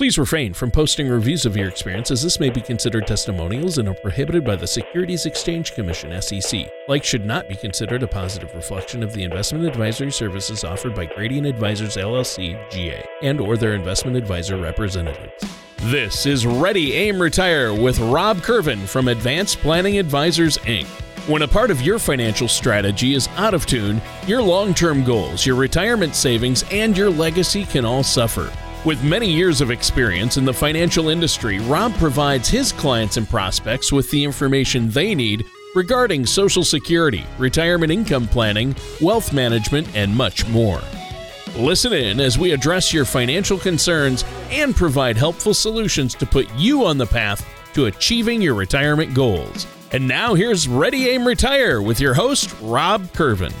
Please 0.00 0.16
refrain 0.16 0.54
from 0.54 0.70
posting 0.70 1.08
reviews 1.08 1.44
of 1.44 1.58
your 1.58 1.68
experience 1.68 2.10
as 2.10 2.22
this 2.22 2.40
may 2.40 2.48
be 2.48 2.62
considered 2.62 3.06
testimonials 3.06 3.76
and 3.76 3.86
are 3.86 3.92
prohibited 3.92 4.42
by 4.42 4.56
the 4.56 4.66
Securities 4.66 5.26
Exchange 5.26 5.74
Commission 5.74 6.22
SEC. 6.22 6.72
Like 6.88 7.04
should 7.04 7.26
not 7.26 7.50
be 7.50 7.54
considered 7.54 8.02
a 8.02 8.06
positive 8.08 8.54
reflection 8.54 9.02
of 9.02 9.12
the 9.12 9.22
investment 9.24 9.66
advisory 9.66 10.10
services 10.10 10.64
offered 10.64 10.94
by 10.94 11.04
Gradient 11.04 11.46
Advisors 11.46 11.98
LLC 11.98 12.58
GA 12.70 13.04
and 13.20 13.42
or 13.42 13.58
their 13.58 13.74
investment 13.74 14.16
advisor 14.16 14.56
representatives. 14.56 15.44
This 15.82 16.24
is 16.24 16.46
Ready 16.46 16.94
Aim 16.94 17.20
Retire 17.20 17.74
with 17.74 17.98
Rob 17.98 18.38
Curvin 18.38 18.88
from 18.88 19.08
Advanced 19.08 19.58
Planning 19.58 19.98
Advisors 19.98 20.56
Inc. 20.60 20.86
When 21.28 21.42
a 21.42 21.46
part 21.46 21.70
of 21.70 21.82
your 21.82 21.98
financial 21.98 22.48
strategy 22.48 23.12
is 23.12 23.28
out 23.36 23.52
of 23.52 23.66
tune, 23.66 24.00
your 24.26 24.40
long 24.40 24.72
term 24.72 25.04
goals, 25.04 25.44
your 25.44 25.56
retirement 25.56 26.14
savings, 26.14 26.64
and 26.70 26.96
your 26.96 27.10
legacy 27.10 27.66
can 27.66 27.84
all 27.84 28.02
suffer. 28.02 28.50
With 28.82 29.04
many 29.04 29.30
years 29.30 29.60
of 29.60 29.70
experience 29.70 30.38
in 30.38 30.46
the 30.46 30.54
financial 30.54 31.10
industry, 31.10 31.58
Rob 31.58 31.92
provides 31.96 32.48
his 32.48 32.72
clients 32.72 33.18
and 33.18 33.28
prospects 33.28 33.92
with 33.92 34.10
the 34.10 34.24
information 34.24 34.88
they 34.88 35.14
need 35.14 35.44
regarding 35.74 36.24
Social 36.24 36.64
Security, 36.64 37.26
retirement 37.36 37.92
income 37.92 38.26
planning, 38.26 38.74
wealth 39.02 39.34
management, 39.34 39.94
and 39.94 40.16
much 40.16 40.48
more. 40.48 40.80
Listen 41.56 41.92
in 41.92 42.20
as 42.20 42.38
we 42.38 42.52
address 42.52 42.90
your 42.90 43.04
financial 43.04 43.58
concerns 43.58 44.24
and 44.50 44.74
provide 44.74 45.18
helpful 45.18 45.52
solutions 45.52 46.14
to 46.14 46.24
put 46.24 46.48
you 46.56 46.86
on 46.86 46.96
the 46.96 47.04
path 47.04 47.46
to 47.74 47.84
achieving 47.84 48.40
your 48.40 48.54
retirement 48.54 49.12
goals. 49.12 49.66
And 49.92 50.08
now 50.08 50.32
here's 50.32 50.66
Ready 50.66 51.10
Aim 51.10 51.26
Retire 51.26 51.82
with 51.82 52.00
your 52.00 52.14
host, 52.14 52.56
Rob 52.62 53.02
Curvin. 53.08 53.52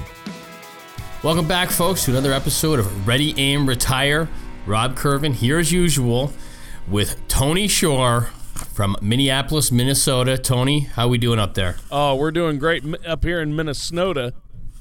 Welcome 1.22 1.46
back, 1.46 1.68
folks, 1.68 2.06
to 2.06 2.12
another 2.12 2.32
episode 2.32 2.78
of 2.78 3.06
Ready 3.06 3.34
Aim 3.36 3.68
Retire. 3.68 4.26
Rob 4.66 4.96
Curvin 4.96 5.34
here 5.34 5.58
as 5.58 5.72
usual 5.72 6.32
with 6.88 7.26
Tony 7.28 7.66
Shore 7.66 8.30
from 8.74 8.96
Minneapolis, 9.00 9.72
Minnesota. 9.72 10.36
Tony, 10.38 10.80
how 10.80 11.08
we 11.08 11.18
doing 11.18 11.38
up 11.38 11.54
there? 11.54 11.76
Oh, 11.90 12.14
we're 12.14 12.30
doing 12.30 12.58
great 12.58 12.84
up 13.06 13.24
here 13.24 13.40
in 13.40 13.56
Minnesota. 13.56 14.34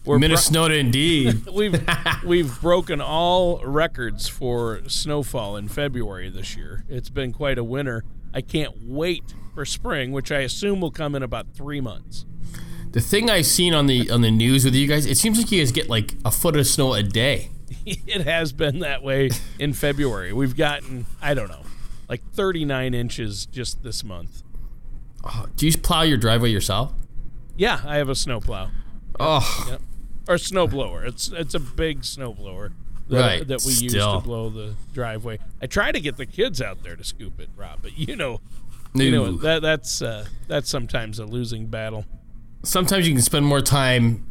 We're 0.06 0.20
Minnesota, 0.20 0.74
bro- 0.74 0.80
indeed. 0.80 1.46
we've 1.54 1.82
we've 2.26 2.62
broken 2.62 3.02
all 3.02 3.64
records 3.66 4.28
for 4.28 4.82
snowfall 4.88 5.56
in 5.58 5.68
February 5.68 6.30
this 6.30 6.56
year. 6.56 6.84
It's 6.90 7.10
been 7.10 7.32
quite 7.32 7.58
a 7.58 7.64
winter. 7.64 8.04
I 8.34 8.42
can't 8.42 8.74
wait 8.84 9.34
for 9.54 9.66
spring, 9.66 10.12
which 10.12 10.32
I 10.32 10.40
assume 10.40 10.82
will 10.82 10.92
come 10.92 11.16
in 11.16 11.24
about 11.24 11.48
three 11.54 11.82
months. 11.82 12.26
The 12.92 13.02
thing 13.02 13.30
I've 13.30 13.46
seen 13.46 13.74
on 13.74 13.88
the 13.88 14.10
on 14.10 14.22
the 14.22 14.32
news 14.32 14.66
with 14.66 14.76
you 14.76 14.88
guys, 14.88 15.06
it 15.06 15.18
seems 15.18 15.38
like 15.38 15.52
you 15.52 15.62
guys 15.62 15.72
get 15.72 15.90
like 15.90 16.16
a 16.26 16.32
foot 16.32 16.56
of 16.56 16.66
snow 16.68 16.94
a 16.94 17.04
day. 17.04 17.50
it 17.86 18.22
has 18.22 18.52
been 18.54 18.80
that 18.80 19.04
way 19.04 19.30
in 19.58 19.74
February. 19.74 20.34
We've 20.34 20.56
gotten, 20.56 21.06
I 21.22 21.34
don't 21.34 21.50
know, 21.50 21.64
like 22.08 22.22
39 22.34 22.94
inches 22.94 23.46
just 23.46 23.84
this 23.84 24.04
month. 24.04 24.44
Oh, 25.24 25.48
do 25.56 25.68
you 25.68 25.78
plow 25.78 26.02
your 26.02 26.18
driveway 26.18 26.50
yourself? 26.50 26.94
Yeah, 27.58 27.82
I 27.86 27.98
have 27.98 28.10
a 28.10 28.16
snowplow. 28.16 28.66
Yep, 28.66 28.72
oh, 29.20 29.68
yep. 29.70 29.82
or 30.30 30.36
snowblower. 30.36 31.06
It's 31.06 31.28
it's 31.30 31.54
a 31.54 31.60
big 31.60 32.04
snowblower 32.04 32.72
that, 33.10 33.20
right, 33.20 33.48
that 33.48 33.64
we 33.66 33.74
still. 33.74 34.14
use 34.14 34.22
to 34.22 34.22
blow 34.22 34.50
the 34.50 34.76
driveway. 34.94 35.40
I 35.62 35.68
try 35.68 35.92
to 35.92 36.00
get 36.00 36.16
the 36.16 36.26
kids 36.26 36.62
out 36.62 36.84
there 36.84 36.96
to 36.96 37.04
scoop 37.04 37.40
it, 37.40 37.50
Rob, 37.58 37.80
but 37.82 37.98
you 37.98 38.16
know, 38.16 38.40
you 38.94 39.12
know 39.12 39.34
that 39.38 39.62
that's 39.62 40.02
uh, 40.02 40.26
that's 40.48 40.70
sometimes 40.70 41.20
a 41.20 41.26
losing 41.26 41.68
battle. 41.68 42.06
Sometimes 42.64 43.08
you 43.08 43.14
can 43.14 43.22
spend 43.22 43.46
more 43.46 43.62
time 43.62 44.26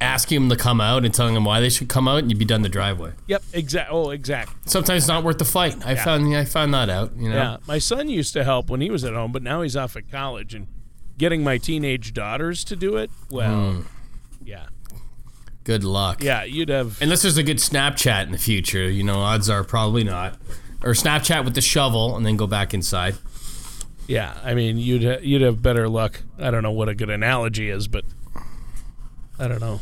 asking 0.00 0.40
them 0.40 0.48
to 0.50 0.62
come 0.62 0.80
out 0.80 1.04
and 1.04 1.14
telling 1.14 1.34
them 1.34 1.44
why 1.44 1.60
they 1.60 1.68
should 1.70 1.88
come 1.88 2.06
out, 2.06 2.18
and 2.18 2.30
you'd 2.30 2.38
be 2.38 2.44
done 2.44 2.62
the 2.62 2.68
driveway. 2.68 3.12
Yep, 3.28 3.42
exact. 3.52 3.88
Oh, 3.90 4.10
exact. 4.10 4.68
Sometimes 4.70 5.04
it's 5.04 5.08
not 5.08 5.24
worth 5.24 5.38
the 5.38 5.44
fight. 5.44 5.76
I 5.86 5.92
Yeah. 5.92 6.04
found 6.04 6.34
I 6.36 6.44
found 6.44 6.74
that 6.74 6.90
out. 6.90 7.12
You 7.16 7.30
know. 7.30 7.36
Yeah, 7.36 7.56
my 7.66 7.78
son 7.78 8.08
used 8.08 8.32
to 8.34 8.44
help 8.44 8.68
when 8.68 8.80
he 8.80 8.90
was 8.90 9.04
at 9.04 9.14
home, 9.14 9.32
but 9.32 9.42
now 9.42 9.62
he's 9.62 9.76
off 9.76 9.96
at 9.96 10.10
college 10.10 10.54
and 10.54 10.66
getting 11.18 11.42
my 11.42 11.56
teenage 11.58 12.12
daughters 12.12 12.62
to 12.64 12.76
do 12.76 12.96
it. 12.96 13.10
Well, 13.30 13.72
Hmm. 13.72 13.80
yeah, 14.44 14.66
Good 15.64 15.82
luck. 15.82 16.22
yeah, 16.22 16.44
you'd 16.44 16.68
have. 16.68 17.00
Unless 17.00 17.22
there's 17.22 17.38
a 17.38 17.42
good 17.42 17.56
Snapchat 17.58 18.24
in 18.26 18.32
the 18.32 18.38
future, 18.38 18.90
you 18.90 19.02
know, 19.02 19.20
odds 19.20 19.48
are 19.48 19.64
probably 19.64 20.04
not. 20.04 20.36
Or 20.82 20.92
Snapchat 20.92 21.44
with 21.44 21.54
the 21.54 21.62
shovel 21.62 22.16
and 22.16 22.24
then 22.26 22.36
go 22.36 22.46
back 22.46 22.74
inside. 22.74 23.16
Yeah, 24.06 24.34
I 24.44 24.54
mean, 24.54 24.76
you'd 24.78 25.02
ha- 25.02 25.20
you'd 25.22 25.42
have 25.42 25.62
better 25.62 25.88
luck. 25.88 26.20
I 26.38 26.50
don't 26.52 26.62
know 26.62 26.70
what 26.70 26.88
a 26.90 26.94
good 26.94 27.10
analogy 27.10 27.70
is, 27.70 27.88
but 27.88 28.04
I 29.38 29.48
don't 29.48 29.60
know. 29.60 29.80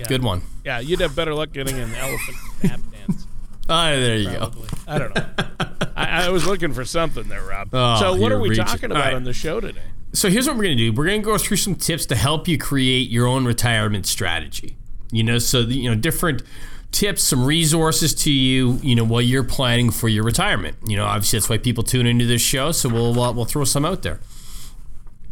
Yeah. 0.00 0.06
Good 0.08 0.22
one. 0.22 0.42
Yeah, 0.64 0.80
you'd 0.80 1.00
have 1.00 1.14
better 1.14 1.34
luck 1.34 1.52
getting 1.52 1.78
an 1.78 1.94
elephant 1.94 2.36
tap 2.60 2.80
dance. 2.90 3.26
Ah, 3.72 3.90
there 3.90 4.16
you 4.16 4.30
go. 4.30 4.50
I 4.88 4.98
don't 4.98 5.14
know. 5.14 5.26
I, 5.94 6.26
I 6.26 6.28
was 6.30 6.44
looking 6.44 6.72
for 6.72 6.84
something 6.84 7.28
there, 7.28 7.44
Rob. 7.44 7.68
Oh, 7.72 8.00
so, 8.00 8.16
what 8.16 8.30
you're 8.30 8.40
we 8.40 8.48
reaching. 8.48 8.64
talking 8.64 8.90
about 8.90 9.04
right. 9.04 9.14
on 9.14 9.22
the 9.22 9.32
show 9.32 9.60
today? 9.60 9.82
So 10.12 10.28
here's 10.28 10.48
what 10.48 10.56
we're 10.56 10.64
gonna 10.64 10.74
do. 10.74 10.92
We're 10.92 11.06
gonna 11.06 11.20
go 11.20 11.38
through 11.38 11.58
some 11.58 11.76
tips 11.76 12.04
to 12.06 12.16
help 12.16 12.48
you 12.48 12.58
create 12.58 13.10
your 13.10 13.28
own 13.28 13.44
retirement 13.44 14.06
strategy. 14.06 14.76
You 15.12 15.22
know, 15.22 15.38
so 15.38 15.62
the, 15.62 15.74
you 15.74 15.88
know 15.88 15.94
different 15.94 16.42
tips, 16.90 17.22
some 17.22 17.44
resources 17.44 18.12
to 18.14 18.32
you. 18.32 18.80
You 18.82 18.96
know, 18.96 19.04
while 19.04 19.22
you're 19.22 19.44
planning 19.44 19.92
for 19.92 20.08
your 20.08 20.24
retirement. 20.24 20.76
You 20.84 20.96
know, 20.96 21.04
obviously 21.04 21.38
that's 21.38 21.48
why 21.48 21.58
people 21.58 21.84
tune 21.84 22.06
into 22.08 22.26
this 22.26 22.42
show. 22.42 22.72
So 22.72 22.88
we'll 22.88 23.20
uh, 23.20 23.30
we'll 23.30 23.44
throw 23.44 23.62
some 23.62 23.84
out 23.84 24.02
there. 24.02 24.18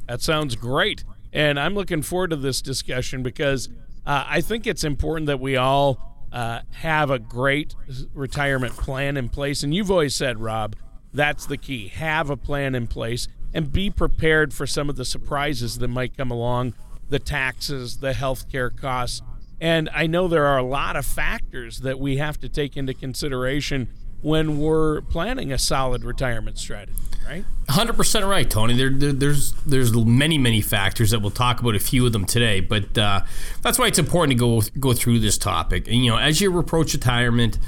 That 0.06 0.22
sounds 0.22 0.54
great. 0.54 1.02
And 1.32 1.58
I'm 1.58 1.74
looking 1.74 2.02
forward 2.02 2.30
to 2.30 2.36
this 2.36 2.62
discussion 2.62 3.22
because 3.22 3.68
uh, 4.06 4.24
I 4.26 4.40
think 4.40 4.66
it's 4.66 4.84
important 4.84 5.26
that 5.26 5.40
we 5.40 5.56
all 5.56 6.26
uh, 6.32 6.60
have 6.70 7.10
a 7.10 7.18
great 7.18 7.74
retirement 8.14 8.74
plan 8.74 9.16
in 9.16 9.28
place. 9.28 9.62
And 9.62 9.74
you've 9.74 9.90
always 9.90 10.14
said, 10.14 10.40
Rob, 10.40 10.76
that's 11.12 11.46
the 11.46 11.56
key. 11.56 11.88
Have 11.88 12.30
a 12.30 12.36
plan 12.36 12.74
in 12.74 12.86
place 12.86 13.28
and 13.54 13.72
be 13.72 13.90
prepared 13.90 14.52
for 14.52 14.66
some 14.66 14.88
of 14.88 14.96
the 14.96 15.04
surprises 15.04 15.78
that 15.78 15.88
might 15.88 16.16
come 16.16 16.30
along 16.30 16.74
the 17.08 17.18
taxes, 17.18 17.98
the 17.98 18.12
healthcare 18.12 18.74
costs. 18.74 19.22
And 19.60 19.88
I 19.92 20.06
know 20.06 20.28
there 20.28 20.46
are 20.46 20.58
a 20.58 20.62
lot 20.62 20.96
of 20.96 21.04
factors 21.04 21.80
that 21.80 21.98
we 21.98 22.18
have 22.18 22.38
to 22.40 22.48
take 22.48 22.76
into 22.76 22.94
consideration 22.94 23.88
when 24.20 24.58
we're 24.58 25.00
planning 25.02 25.52
a 25.52 25.58
solid 25.58 26.04
retirement 26.04 26.58
strategy, 26.58 26.92
right? 27.26 27.44
Hundred 27.68 27.96
percent 27.96 28.24
right, 28.24 28.48
Tony. 28.48 28.74
There, 28.74 28.90
there, 28.90 29.12
there's 29.12 29.52
there's 29.64 29.94
many 29.94 30.38
many 30.38 30.60
factors 30.60 31.10
that 31.10 31.20
we'll 31.20 31.30
talk 31.30 31.60
about 31.60 31.74
a 31.74 31.80
few 31.80 32.06
of 32.06 32.12
them 32.12 32.24
today, 32.24 32.60
but 32.60 32.96
uh, 32.98 33.22
that's 33.62 33.78
why 33.78 33.86
it's 33.86 33.98
important 33.98 34.38
to 34.38 34.38
go 34.38 34.62
go 34.80 34.92
through 34.92 35.20
this 35.20 35.38
topic. 35.38 35.86
And 35.86 36.04
you 36.04 36.10
know, 36.10 36.18
as 36.18 36.40
you 36.40 36.56
approach 36.58 36.94
retirement, 36.94 37.58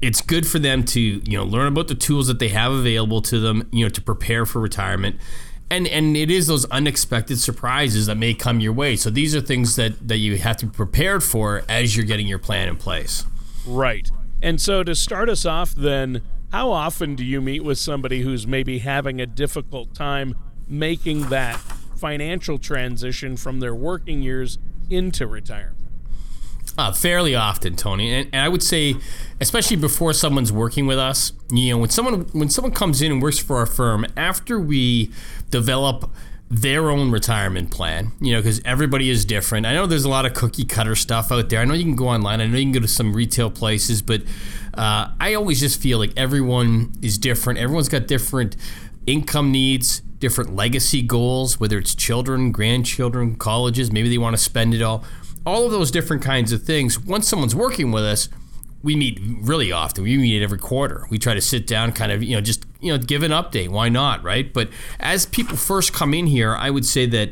it's 0.00 0.20
good 0.20 0.46
for 0.46 0.58
them 0.58 0.84
to 0.84 1.00
you 1.00 1.38
know 1.38 1.44
learn 1.44 1.66
about 1.68 1.88
the 1.88 1.94
tools 1.94 2.28
that 2.28 2.38
they 2.38 2.48
have 2.48 2.72
available 2.72 3.22
to 3.22 3.40
them, 3.40 3.68
you 3.72 3.84
know, 3.84 3.88
to 3.88 4.00
prepare 4.00 4.46
for 4.46 4.60
retirement. 4.60 5.16
And 5.70 5.86
and 5.88 6.16
it 6.16 6.30
is 6.30 6.46
those 6.46 6.64
unexpected 6.66 7.38
surprises 7.38 8.06
that 8.06 8.16
may 8.16 8.34
come 8.34 8.60
your 8.60 8.72
way. 8.72 8.96
So 8.96 9.10
these 9.10 9.34
are 9.34 9.40
things 9.40 9.76
that 9.76 10.08
that 10.08 10.18
you 10.18 10.38
have 10.38 10.56
to 10.58 10.66
be 10.66 10.72
prepared 10.72 11.24
for 11.24 11.62
as 11.68 11.96
you're 11.96 12.06
getting 12.06 12.28
your 12.28 12.38
plan 12.38 12.68
in 12.68 12.76
place. 12.76 13.24
Right. 13.66 14.10
And 14.42 14.60
so 14.60 14.84
to 14.84 14.94
start 14.94 15.28
us 15.28 15.44
off, 15.44 15.74
then, 15.74 16.22
how 16.52 16.70
often 16.70 17.14
do 17.14 17.24
you 17.24 17.40
meet 17.40 17.64
with 17.64 17.78
somebody 17.78 18.22
who's 18.22 18.46
maybe 18.46 18.78
having 18.78 19.20
a 19.20 19.26
difficult 19.26 19.94
time 19.94 20.34
making 20.66 21.28
that 21.28 21.56
financial 21.96 22.58
transition 22.58 23.36
from 23.36 23.60
their 23.60 23.74
working 23.74 24.22
years 24.22 24.58
into 24.88 25.26
retirement? 25.26 25.74
Uh, 26.76 26.92
fairly 26.92 27.34
often, 27.34 27.74
Tony, 27.74 28.14
and, 28.14 28.28
and 28.32 28.42
I 28.42 28.48
would 28.48 28.62
say, 28.62 28.94
especially 29.40 29.76
before 29.76 30.12
someone's 30.12 30.52
working 30.52 30.86
with 30.86 30.98
us, 30.98 31.32
you 31.50 31.70
know, 31.70 31.78
when 31.78 31.90
someone 31.90 32.20
when 32.32 32.48
someone 32.50 32.72
comes 32.72 33.02
in 33.02 33.10
and 33.10 33.20
works 33.20 33.40
for 33.40 33.56
our 33.56 33.66
firm, 33.66 34.06
after 34.16 34.60
we 34.60 35.10
develop 35.50 36.08
their 36.50 36.90
own 36.90 37.10
retirement 37.10 37.70
plan, 37.70 38.12
you 38.20 38.32
know, 38.32 38.38
because 38.38 38.60
everybody 38.64 39.10
is 39.10 39.24
different. 39.24 39.66
I 39.66 39.74
know 39.74 39.86
there's 39.86 40.04
a 40.04 40.08
lot 40.08 40.24
of 40.24 40.32
cookie 40.32 40.64
cutter 40.64 40.94
stuff 40.96 41.30
out 41.30 41.50
there. 41.50 41.60
I 41.60 41.64
know 41.66 41.74
you 41.74 41.84
can 41.84 41.96
go 41.96 42.08
online. 42.08 42.40
I 42.40 42.46
know 42.46 42.56
you 42.56 42.64
can 42.64 42.72
go 42.72 42.80
to 42.80 42.88
some 42.88 43.14
retail 43.14 43.50
places, 43.50 44.00
but 44.00 44.22
uh, 44.72 45.10
I 45.20 45.34
always 45.34 45.60
just 45.60 45.80
feel 45.80 45.98
like 45.98 46.12
everyone 46.16 46.92
is 47.02 47.18
different. 47.18 47.58
Everyone's 47.58 47.90
got 47.90 48.06
different 48.06 48.56
income 49.06 49.52
needs, 49.52 50.00
different 50.00 50.56
legacy 50.56 51.02
goals, 51.02 51.60
whether 51.60 51.78
it's 51.78 51.94
children, 51.94 52.50
grandchildren, 52.50 53.36
colleges, 53.36 53.92
maybe 53.92 54.08
they 54.08 54.18
want 54.18 54.34
to 54.34 54.42
spend 54.42 54.72
it 54.72 54.80
all. 54.80 55.04
All 55.44 55.66
of 55.66 55.72
those 55.72 55.90
different 55.90 56.22
kinds 56.22 56.52
of 56.52 56.62
things. 56.62 56.98
Once 56.98 57.28
someone's 57.28 57.54
working 57.54 57.92
with 57.92 58.04
us, 58.04 58.28
we 58.82 58.94
meet 58.94 59.18
really 59.22 59.72
often. 59.72 60.04
We 60.04 60.16
meet 60.16 60.42
every 60.42 60.58
quarter. 60.58 61.06
We 61.10 61.18
try 61.18 61.34
to 61.34 61.40
sit 61.40 61.66
down, 61.66 61.92
kind 61.92 62.12
of, 62.12 62.22
you 62.22 62.36
know, 62.36 62.40
just, 62.40 62.64
you 62.80 62.92
know, 62.92 62.98
give 62.98 63.22
an 63.22 63.32
update. 63.32 63.68
Why 63.68 63.88
not, 63.88 64.22
right? 64.22 64.52
But 64.52 64.70
as 65.00 65.26
people 65.26 65.56
first 65.56 65.92
come 65.92 66.14
in 66.14 66.26
here, 66.26 66.54
I 66.54 66.70
would 66.70 66.86
say 66.86 67.06
that, 67.06 67.30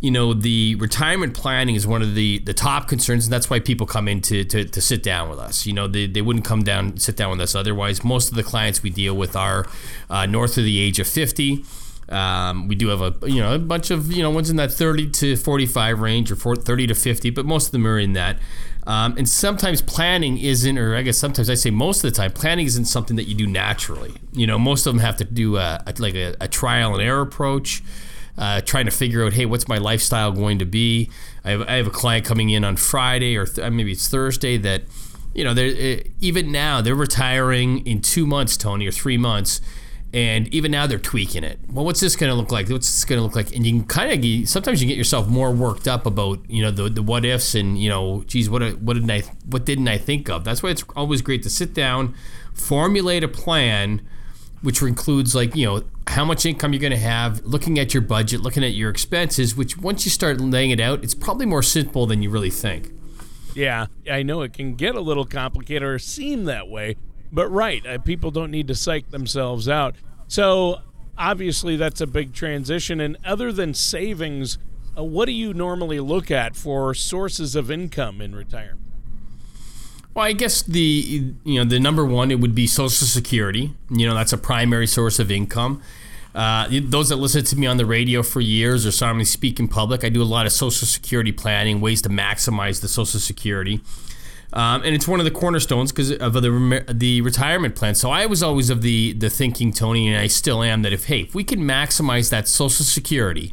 you 0.00 0.10
know, 0.10 0.32
the 0.32 0.76
retirement 0.76 1.34
planning 1.34 1.74
is 1.74 1.86
one 1.86 2.02
of 2.02 2.14
the, 2.14 2.38
the 2.40 2.54
top 2.54 2.86
concerns, 2.86 3.26
and 3.26 3.32
that's 3.32 3.50
why 3.50 3.58
people 3.58 3.86
come 3.86 4.06
in 4.06 4.20
to, 4.22 4.44
to, 4.44 4.64
to 4.64 4.80
sit 4.80 5.02
down 5.02 5.28
with 5.28 5.38
us. 5.38 5.66
You 5.66 5.72
know, 5.72 5.88
they, 5.88 6.06
they 6.06 6.22
wouldn't 6.22 6.44
come 6.44 6.62
down 6.62 6.98
sit 6.98 7.16
down 7.16 7.30
with 7.30 7.40
us 7.40 7.54
otherwise. 7.54 8.04
Most 8.04 8.28
of 8.28 8.36
the 8.36 8.44
clients 8.44 8.82
we 8.82 8.90
deal 8.90 9.16
with 9.16 9.34
are 9.34 9.66
uh, 10.08 10.26
north 10.26 10.56
of 10.58 10.64
the 10.64 10.78
age 10.78 11.00
of 11.00 11.08
50. 11.08 11.64
Um, 12.08 12.68
we 12.68 12.76
do 12.76 12.88
have 12.88 13.00
a 13.00 13.28
you 13.28 13.42
know 13.42 13.54
a 13.54 13.58
bunch 13.58 13.90
of 13.90 14.12
you 14.12 14.22
know 14.22 14.30
ones 14.30 14.48
in 14.48 14.56
that 14.56 14.72
30 14.72 15.10
to 15.10 15.36
45 15.36 16.00
range 16.00 16.30
or 16.30 16.36
30 16.36 16.86
to 16.86 16.94
50, 16.94 17.30
but 17.30 17.44
most 17.44 17.66
of 17.66 17.72
them 17.72 17.86
are 17.86 17.98
in 17.98 18.12
that. 18.12 18.38
Um, 18.86 19.16
and 19.18 19.28
sometimes 19.28 19.82
planning 19.82 20.38
isn't, 20.38 20.78
or 20.78 20.94
I 20.94 21.02
guess 21.02 21.18
sometimes 21.18 21.50
I 21.50 21.54
say 21.54 21.70
most 21.70 22.04
of 22.04 22.12
the 22.12 22.16
time, 22.16 22.30
planning 22.30 22.66
isn't 22.66 22.84
something 22.84 23.16
that 23.16 23.24
you 23.24 23.34
do 23.34 23.46
naturally. 23.46 24.14
You 24.32 24.46
know, 24.46 24.58
most 24.58 24.86
of 24.86 24.94
them 24.94 25.00
have 25.00 25.16
to 25.16 25.24
do 25.24 25.56
a, 25.56 25.82
a 25.84 25.94
like 25.98 26.14
a, 26.14 26.36
a, 26.40 26.46
trial 26.46 26.94
and 26.94 27.02
error 27.02 27.22
approach, 27.22 27.82
uh, 28.38 28.60
trying 28.60 28.84
to 28.84 28.92
figure 28.92 29.24
out, 29.24 29.32
hey, 29.32 29.44
what's 29.44 29.66
my 29.66 29.78
lifestyle 29.78 30.30
going 30.30 30.60
to 30.60 30.64
be? 30.64 31.10
I 31.44 31.50
have, 31.50 31.62
I 31.62 31.72
have 31.72 31.88
a 31.88 31.90
client 31.90 32.24
coming 32.24 32.50
in 32.50 32.62
on 32.62 32.76
Friday 32.76 33.36
or 33.36 33.46
th- 33.46 33.72
maybe 33.72 33.90
it's 33.90 34.08
Thursday 34.08 34.56
that, 34.58 34.82
you 35.34 35.42
know, 35.42 35.52
they're 35.52 36.02
even 36.20 36.52
now 36.52 36.80
they're 36.80 36.94
retiring 36.94 37.84
in 37.84 38.00
two 38.00 38.24
months, 38.24 38.56
Tony, 38.56 38.86
or 38.86 38.92
three 38.92 39.18
months 39.18 39.60
and 40.16 40.48
even 40.54 40.70
now 40.70 40.86
they're 40.86 40.98
tweaking 40.98 41.44
it. 41.44 41.58
Well, 41.70 41.84
what's 41.84 42.00
this 42.00 42.16
going 42.16 42.30
to 42.30 42.34
look 42.34 42.50
like? 42.50 42.70
What's 42.70 42.90
this 42.90 43.04
going 43.04 43.18
to 43.18 43.22
look 43.22 43.36
like? 43.36 43.54
And 43.54 43.66
you 43.66 43.72
can 43.72 43.84
kind 43.84 44.24
of 44.24 44.48
sometimes 44.48 44.80
you 44.80 44.88
get 44.88 44.96
yourself 44.96 45.28
more 45.28 45.52
worked 45.52 45.86
up 45.86 46.06
about 46.06 46.38
you 46.48 46.62
know 46.62 46.70
the, 46.70 46.88
the 46.88 47.02
what 47.02 47.26
ifs 47.26 47.54
and 47.54 47.78
you 47.78 47.90
know, 47.90 48.24
geez, 48.26 48.48
what 48.48 48.62
what 48.80 48.94
didn't 48.94 49.10
I 49.10 49.20
what 49.44 49.66
didn't 49.66 49.88
I 49.88 49.98
think 49.98 50.30
of? 50.30 50.42
That's 50.42 50.62
why 50.62 50.70
it's 50.70 50.82
always 50.96 51.20
great 51.20 51.42
to 51.42 51.50
sit 51.50 51.74
down, 51.74 52.14
formulate 52.54 53.24
a 53.24 53.28
plan, 53.28 54.00
which 54.62 54.80
includes 54.80 55.34
like 55.34 55.54
you 55.54 55.66
know 55.66 55.82
how 56.06 56.24
much 56.24 56.46
income 56.46 56.72
you're 56.72 56.80
going 56.80 56.92
to 56.92 56.98
have, 56.98 57.44
looking 57.44 57.78
at 57.78 57.92
your 57.92 58.00
budget, 58.00 58.40
looking 58.40 58.64
at 58.64 58.72
your 58.72 58.88
expenses. 58.88 59.54
Which 59.54 59.76
once 59.76 60.06
you 60.06 60.10
start 60.10 60.40
laying 60.40 60.70
it 60.70 60.80
out, 60.80 61.04
it's 61.04 61.14
probably 61.14 61.44
more 61.44 61.62
simple 61.62 62.06
than 62.06 62.22
you 62.22 62.30
really 62.30 62.48
think. 62.48 62.90
Yeah, 63.54 63.88
I 64.10 64.22
know 64.22 64.40
it 64.40 64.54
can 64.54 64.76
get 64.76 64.94
a 64.94 65.00
little 65.02 65.26
complicated 65.26 65.82
or 65.82 65.98
seem 65.98 66.44
that 66.44 66.68
way 66.68 66.96
but 67.32 67.48
right, 67.48 68.04
people 68.04 68.30
don't 68.30 68.50
need 68.50 68.68
to 68.68 68.74
psych 68.74 69.10
themselves 69.10 69.68
out. 69.68 69.96
So 70.28 70.80
obviously 71.18 71.76
that's 71.76 72.00
a 72.00 72.06
big 72.06 72.32
transition. 72.32 73.00
And 73.00 73.16
other 73.24 73.52
than 73.52 73.74
savings, 73.74 74.58
uh, 74.96 75.04
what 75.04 75.26
do 75.26 75.32
you 75.32 75.52
normally 75.54 76.00
look 76.00 76.30
at 76.30 76.56
for 76.56 76.94
sources 76.94 77.54
of 77.54 77.70
income 77.70 78.20
in 78.20 78.34
retirement? 78.34 78.80
Well, 80.14 80.24
I 80.24 80.32
guess 80.32 80.62
the 80.62 81.34
you 81.44 81.58
know 81.58 81.64
the 81.64 81.78
number 81.78 82.02
one 82.02 82.30
it 82.30 82.40
would 82.40 82.54
be 82.54 82.66
Social 82.66 83.06
Security. 83.06 83.74
You 83.90 84.06
know 84.06 84.14
that's 84.14 84.32
a 84.32 84.38
primary 84.38 84.86
source 84.86 85.18
of 85.18 85.30
income. 85.30 85.82
Uh, 86.34 86.68
those 86.70 87.10
that 87.10 87.16
listen 87.16 87.44
to 87.44 87.56
me 87.56 87.66
on 87.66 87.76
the 87.76 87.84
radio 87.84 88.22
for 88.22 88.40
years 88.40 88.86
or 88.86 88.92
saw 88.92 89.12
me 89.12 89.24
speak 89.24 89.58
in 89.58 89.68
public, 89.68 90.04
I 90.04 90.10
do 90.10 90.22
a 90.22 90.24
lot 90.24 90.46
of 90.46 90.52
Social 90.52 90.86
Security 90.86 91.32
planning, 91.32 91.82
ways 91.82 92.00
to 92.02 92.08
maximize 92.08 92.80
the 92.80 92.88
Social 92.88 93.20
Security. 93.20 93.80
Um, 94.52 94.82
and 94.84 94.94
it's 94.94 95.08
one 95.08 95.20
of 95.20 95.24
the 95.24 95.30
cornerstones 95.30 95.92
because 95.92 96.12
of 96.12 96.32
the 96.34 96.84
the 96.92 97.20
retirement 97.20 97.74
plan. 97.74 97.94
So 97.94 98.10
I 98.10 98.26
was 98.26 98.42
always 98.42 98.70
of 98.70 98.82
the 98.82 99.12
the 99.12 99.28
thinking, 99.28 99.72
Tony, 99.72 100.08
and 100.08 100.16
I 100.16 100.28
still 100.28 100.62
am 100.62 100.82
that 100.82 100.92
if 100.92 101.06
hey, 101.06 101.20
if 101.20 101.34
we 101.34 101.44
can 101.44 101.60
maximize 101.60 102.30
that 102.30 102.48
Social 102.48 102.84
Security 102.84 103.52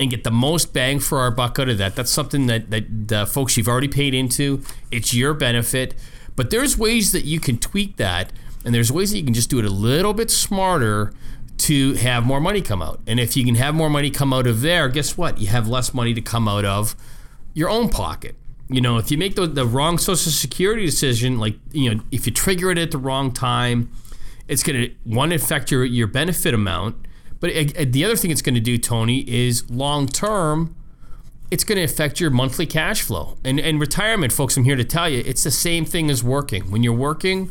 and 0.00 0.10
get 0.10 0.24
the 0.24 0.30
most 0.30 0.72
bang 0.72 1.00
for 1.00 1.18
our 1.18 1.30
buck 1.30 1.58
out 1.58 1.68
of 1.68 1.78
that, 1.78 1.94
that's 1.94 2.10
something 2.10 2.46
that 2.46 2.70
that 2.70 3.08
the 3.08 3.26
folks 3.26 3.56
you've 3.56 3.68
already 3.68 3.88
paid 3.88 4.12
into. 4.12 4.62
It's 4.90 5.14
your 5.14 5.34
benefit, 5.34 5.94
but 6.34 6.50
there's 6.50 6.76
ways 6.76 7.12
that 7.12 7.24
you 7.24 7.38
can 7.38 7.58
tweak 7.58 7.96
that, 7.96 8.32
and 8.64 8.74
there's 8.74 8.90
ways 8.90 9.12
that 9.12 9.18
you 9.18 9.24
can 9.24 9.34
just 9.34 9.50
do 9.50 9.60
it 9.60 9.64
a 9.64 9.70
little 9.70 10.14
bit 10.14 10.30
smarter 10.30 11.12
to 11.58 11.94
have 11.94 12.24
more 12.24 12.40
money 12.40 12.60
come 12.60 12.82
out. 12.82 13.00
And 13.06 13.18
if 13.18 13.36
you 13.36 13.44
can 13.44 13.56
have 13.56 13.74
more 13.74 13.90
money 13.90 14.10
come 14.10 14.32
out 14.32 14.46
of 14.46 14.60
there, 14.60 14.88
guess 14.88 15.16
what? 15.16 15.38
You 15.38 15.48
have 15.48 15.68
less 15.68 15.92
money 15.92 16.14
to 16.14 16.20
come 16.20 16.48
out 16.48 16.64
of 16.64 16.94
your 17.54 17.68
own 17.68 17.88
pocket 17.88 18.36
you 18.70 18.80
know, 18.80 18.98
if 18.98 19.10
you 19.10 19.16
make 19.16 19.34
the, 19.34 19.46
the 19.46 19.66
wrong 19.66 19.98
social 19.98 20.30
security 20.30 20.84
decision, 20.84 21.38
like, 21.38 21.56
you 21.72 21.94
know, 21.94 22.02
if 22.10 22.26
you 22.26 22.32
trigger 22.32 22.70
it 22.70 22.78
at 22.78 22.90
the 22.90 22.98
wrong 22.98 23.32
time, 23.32 23.90
it's 24.46 24.62
going 24.62 24.80
to, 24.80 24.94
one, 25.04 25.32
affect 25.32 25.70
your, 25.70 25.84
your 25.84 26.06
benefit 26.06 26.54
amount. 26.54 26.96
But 27.40 27.50
it, 27.50 27.92
the 27.92 28.04
other 28.04 28.16
thing 28.16 28.30
it's 28.30 28.42
going 28.42 28.56
to 28.56 28.60
do, 28.60 28.76
Tony, 28.78 29.20
is 29.28 29.68
long 29.70 30.06
term, 30.06 30.74
it's 31.50 31.64
going 31.64 31.76
to 31.76 31.84
affect 31.84 32.20
your 32.20 32.30
monthly 32.30 32.66
cash 32.66 33.00
flow. 33.00 33.38
And, 33.44 33.58
and 33.58 33.80
retirement, 33.80 34.32
folks, 34.32 34.56
I'm 34.56 34.64
here 34.64 34.76
to 34.76 34.84
tell 34.84 35.08
you, 35.08 35.22
it's 35.24 35.44
the 35.44 35.50
same 35.50 35.84
thing 35.84 36.10
as 36.10 36.22
working. 36.22 36.70
When 36.70 36.82
you're 36.82 36.92
working, 36.92 37.50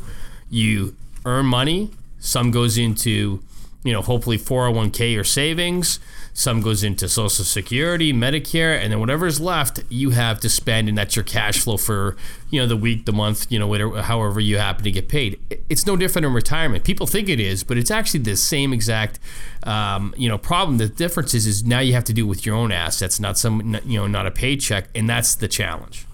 you 0.50 0.96
earn 1.26 1.48
money, 1.48 1.92
some 2.20 2.52
goes 2.52 2.78
into, 2.78 3.42
you 3.88 3.94
know, 3.94 4.02
hopefully 4.02 4.38
401k 4.38 5.20
or 5.20 5.24
savings 5.24 6.00
some 6.38 6.62
goes 6.62 6.84
into 6.84 7.10
Social 7.10 7.44
Security, 7.44 8.14
Medicare, 8.14 8.80
and 8.80 8.92
then 8.92 9.00
whatever 9.00 9.26
is 9.26 9.40
left, 9.40 9.84
you 9.90 10.12
have 10.12 10.40
to 10.42 10.50
spend, 10.50 10.88
and 10.88 10.96
that's 10.96 11.16
your 11.16 11.26
cash 11.26 11.62
flow 11.62 11.78
for 11.78 12.16
you 12.52 12.62
know 12.62 12.68
the 12.68 12.78
week, 12.78 13.08
the 13.08 13.12
month, 13.12 13.52
you 13.52 13.58
know, 13.58 13.66
whatever, 13.66 14.04
however 14.04 14.40
you 14.40 14.60
happen 14.60 14.84
to 14.84 14.92
get 14.92 15.08
paid. 15.08 15.40
It's 15.68 15.88
no 15.88 15.98
different 15.98 16.28
in 16.28 16.34
retirement. 16.36 16.84
People 16.84 17.08
think 17.08 17.28
it 17.28 17.40
is, 17.40 17.64
but 17.64 17.76
it's 17.76 17.90
actually 17.90 18.20
the 18.20 18.38
same 18.38 18.72
exact 18.72 19.20
um, 19.64 20.14
you 20.16 20.30
know 20.30 20.38
problem. 20.38 20.78
The 20.78 20.90
difference 20.90 21.34
is, 21.34 21.48
is 21.48 21.64
now 21.64 21.80
you 21.80 21.94
have 21.94 22.04
to 22.04 22.14
do 22.14 22.28
with 22.28 22.46
your 22.46 22.56
own 22.56 22.72
assets, 22.72 23.20
not 23.20 23.40
some 23.40 23.76
you 23.84 24.00
know 24.00 24.06
not 24.06 24.28
a 24.28 24.32
paycheck, 24.32 24.90
and 24.94 25.10
that's 25.10 25.34
the 25.34 25.48
challenge. 25.48 26.06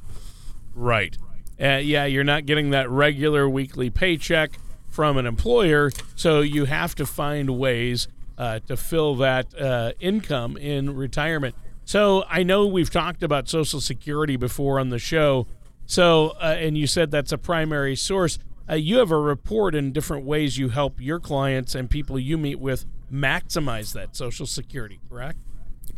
Right. 0.74 1.18
Uh, 1.62 1.82
yeah, 1.84 2.06
you're 2.06 2.24
not 2.24 2.46
getting 2.46 2.70
that 2.70 2.90
regular 2.90 3.50
weekly 3.50 3.90
paycheck 3.90 4.52
from 4.94 5.18
an 5.18 5.26
employer, 5.26 5.90
so 6.16 6.42
you 6.42 6.66
have 6.66 6.94
to 6.94 7.04
find 7.04 7.58
ways 7.58 8.08
uh, 8.38 8.60
to 8.68 8.78
fill 8.78 9.16
that 9.16 9.60
uh, 9.60 9.94
income 10.00 10.56
in 10.56 10.96
retirement. 10.96 11.56
So 11.84 12.24
I 12.30 12.44
know 12.44 12.68
we've 12.68 12.92
talked 12.92 13.24
about 13.24 13.50
Social 13.50 13.82
Security 13.82 14.36
before 14.36 14.80
on 14.80 14.90
the 14.90 15.00
show. 15.00 15.48
So, 15.88 16.36
uh, 16.40 16.56
and 16.60 16.78
you 16.78 16.86
said 16.86 17.10
that's 17.10 17.32
a 17.32 17.40
primary 17.40 17.96
source. 17.96 18.38
Uh, 18.70 18.76
you 18.76 19.00
have 19.00 19.10
a 19.10 19.18
report 19.18 19.74
in 19.74 19.92
different 19.92 20.26
ways 20.26 20.60
you 20.60 20.70
help 20.70 21.02
your 21.02 21.20
clients 21.20 21.74
and 21.74 21.90
people 21.90 22.20
you 22.20 22.38
meet 22.38 22.60
with 22.60 22.86
maximize 23.12 23.94
that 23.94 24.16
Social 24.16 24.46
Security, 24.46 25.00
correct? 25.10 25.40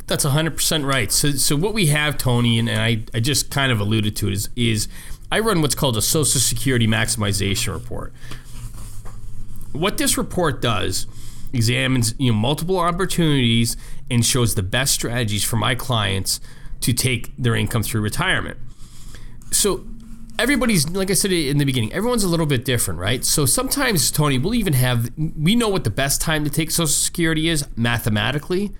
That's 0.06 0.24
100% 0.24 0.86
right. 0.86 1.12
So, 1.12 1.32
so 1.32 1.54
what 1.54 1.74
we 1.74 1.86
have, 1.86 2.16
Tony, 2.16 2.58
and 2.58 2.70
I, 2.70 3.04
I 3.12 3.20
just 3.20 3.50
kind 3.50 3.70
of 3.70 3.78
alluded 3.78 4.16
to 4.16 4.28
it, 4.28 4.32
is, 4.32 4.48
is 4.56 4.88
I 5.30 5.40
run 5.40 5.60
what's 5.60 5.74
called 5.74 5.96
a 5.96 6.02
Social 6.02 6.40
Security 6.40 6.86
Maximization 6.86 7.74
Report. 7.74 8.12
What 9.72 9.98
this 9.98 10.16
report 10.16 10.62
does 10.62 11.06
examines 11.52 12.14
you 12.18 12.30
know 12.30 12.38
multiple 12.38 12.78
opportunities 12.78 13.76
and 14.10 14.24
shows 14.24 14.54
the 14.54 14.62
best 14.62 14.94
strategies 14.94 15.44
for 15.44 15.56
my 15.56 15.74
clients 15.74 16.40
to 16.80 16.92
take 16.92 17.32
their 17.36 17.54
income 17.54 17.82
through 17.82 18.00
retirement. 18.00 18.58
So 19.50 19.86
everybody's 20.38 20.88
like 20.90 21.10
I 21.10 21.14
said 21.14 21.32
in 21.32 21.58
the 21.58 21.64
beginning, 21.64 21.92
everyone's 21.92 22.24
a 22.24 22.28
little 22.28 22.46
bit 22.46 22.64
different, 22.64 23.00
right? 23.00 23.24
So 23.24 23.46
sometimes 23.46 24.10
Tony, 24.10 24.38
we'll 24.38 24.54
even 24.54 24.74
have 24.74 25.10
we 25.16 25.54
know 25.54 25.68
what 25.68 25.84
the 25.84 25.90
best 25.90 26.20
time 26.20 26.44
to 26.44 26.50
take 26.50 26.70
Social 26.70 26.88
Security 26.88 27.48
is 27.48 27.66
mathematically. 27.76 28.72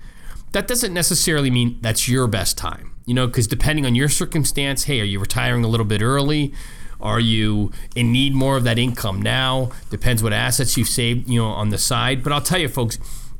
That 0.53 0.67
doesn't 0.67 0.93
necessarily 0.93 1.51
mean 1.51 1.77
that's 1.81 2.07
your 2.07 2.25
best 2.27 2.57
time, 2.57 2.93
you 3.05 3.13
know, 3.13 3.27
because 3.27 3.47
depending 3.47 3.85
on 3.85 3.95
your 3.95 4.07
circumstance, 4.07 4.85
hey, 4.85 5.01
are 5.01 5.05
you 5.05 5.19
retiring 5.19 5.63
a 5.63 5.67
little 5.67 5.85
bit 5.85 6.01
early? 6.01 6.53
Are 6.99 7.19
you 7.19 7.71
in 7.95 8.11
need 8.11 8.33
more 8.33 8.57
of 8.57 8.63
that 8.63 8.79
income 8.79 9.21
now? 9.21 9.71
Depends 9.89 10.23
what 10.23 10.33
assets 10.33 10.77
you've 10.77 10.87
saved, 10.87 11.29
you 11.29 11.39
know, 11.39 11.47
on 11.47 11.69
the 11.69 11.77
side. 11.77 12.23
But 12.23 12.33
I'll 12.33 12.41
tell 12.41 12.59
you, 12.59 12.69
folks, 12.69 12.97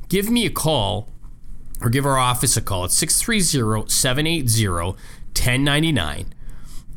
give 0.08 0.30
me 0.30 0.46
a 0.46 0.50
call 0.50 1.08
or 1.80 1.90
give 1.90 2.06
our 2.06 2.18
office 2.18 2.56
a 2.56 2.62
call. 2.62 2.84
at 2.84 2.92
630 2.92 3.90
780 3.90 4.68
1099. 4.68 6.34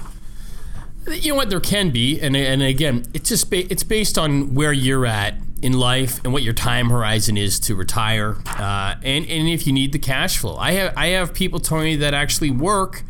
You 1.07 1.31
know 1.31 1.35
what? 1.35 1.49
There 1.49 1.59
can 1.61 1.91
be, 1.91 2.19
and 2.19 2.35
and 2.35 2.61
again, 2.61 3.05
it's 3.13 3.29
just 3.29 3.49
ba- 3.49 3.71
it's 3.71 3.83
based 3.83 4.17
on 4.17 4.53
where 4.53 4.73
you're 4.73 5.05
at 5.05 5.35
in 5.61 5.73
life 5.73 6.19
and 6.23 6.33
what 6.33 6.43
your 6.43 6.53
time 6.53 6.89
horizon 6.89 7.37
is 7.37 7.59
to 7.61 7.75
retire, 7.75 8.35
uh, 8.45 8.95
and 9.01 9.25
and 9.25 9.47
if 9.47 9.65
you 9.65 9.71
need 9.71 9.93
the 9.93 9.99
cash 9.99 10.37
flow. 10.37 10.57
I 10.57 10.71
have 10.73 10.93
I 10.97 11.07
have 11.07 11.33
people 11.33 11.59
telling 11.59 11.85
me 11.85 11.95
that 11.97 12.13
actually 12.13 12.51
work 12.51 13.03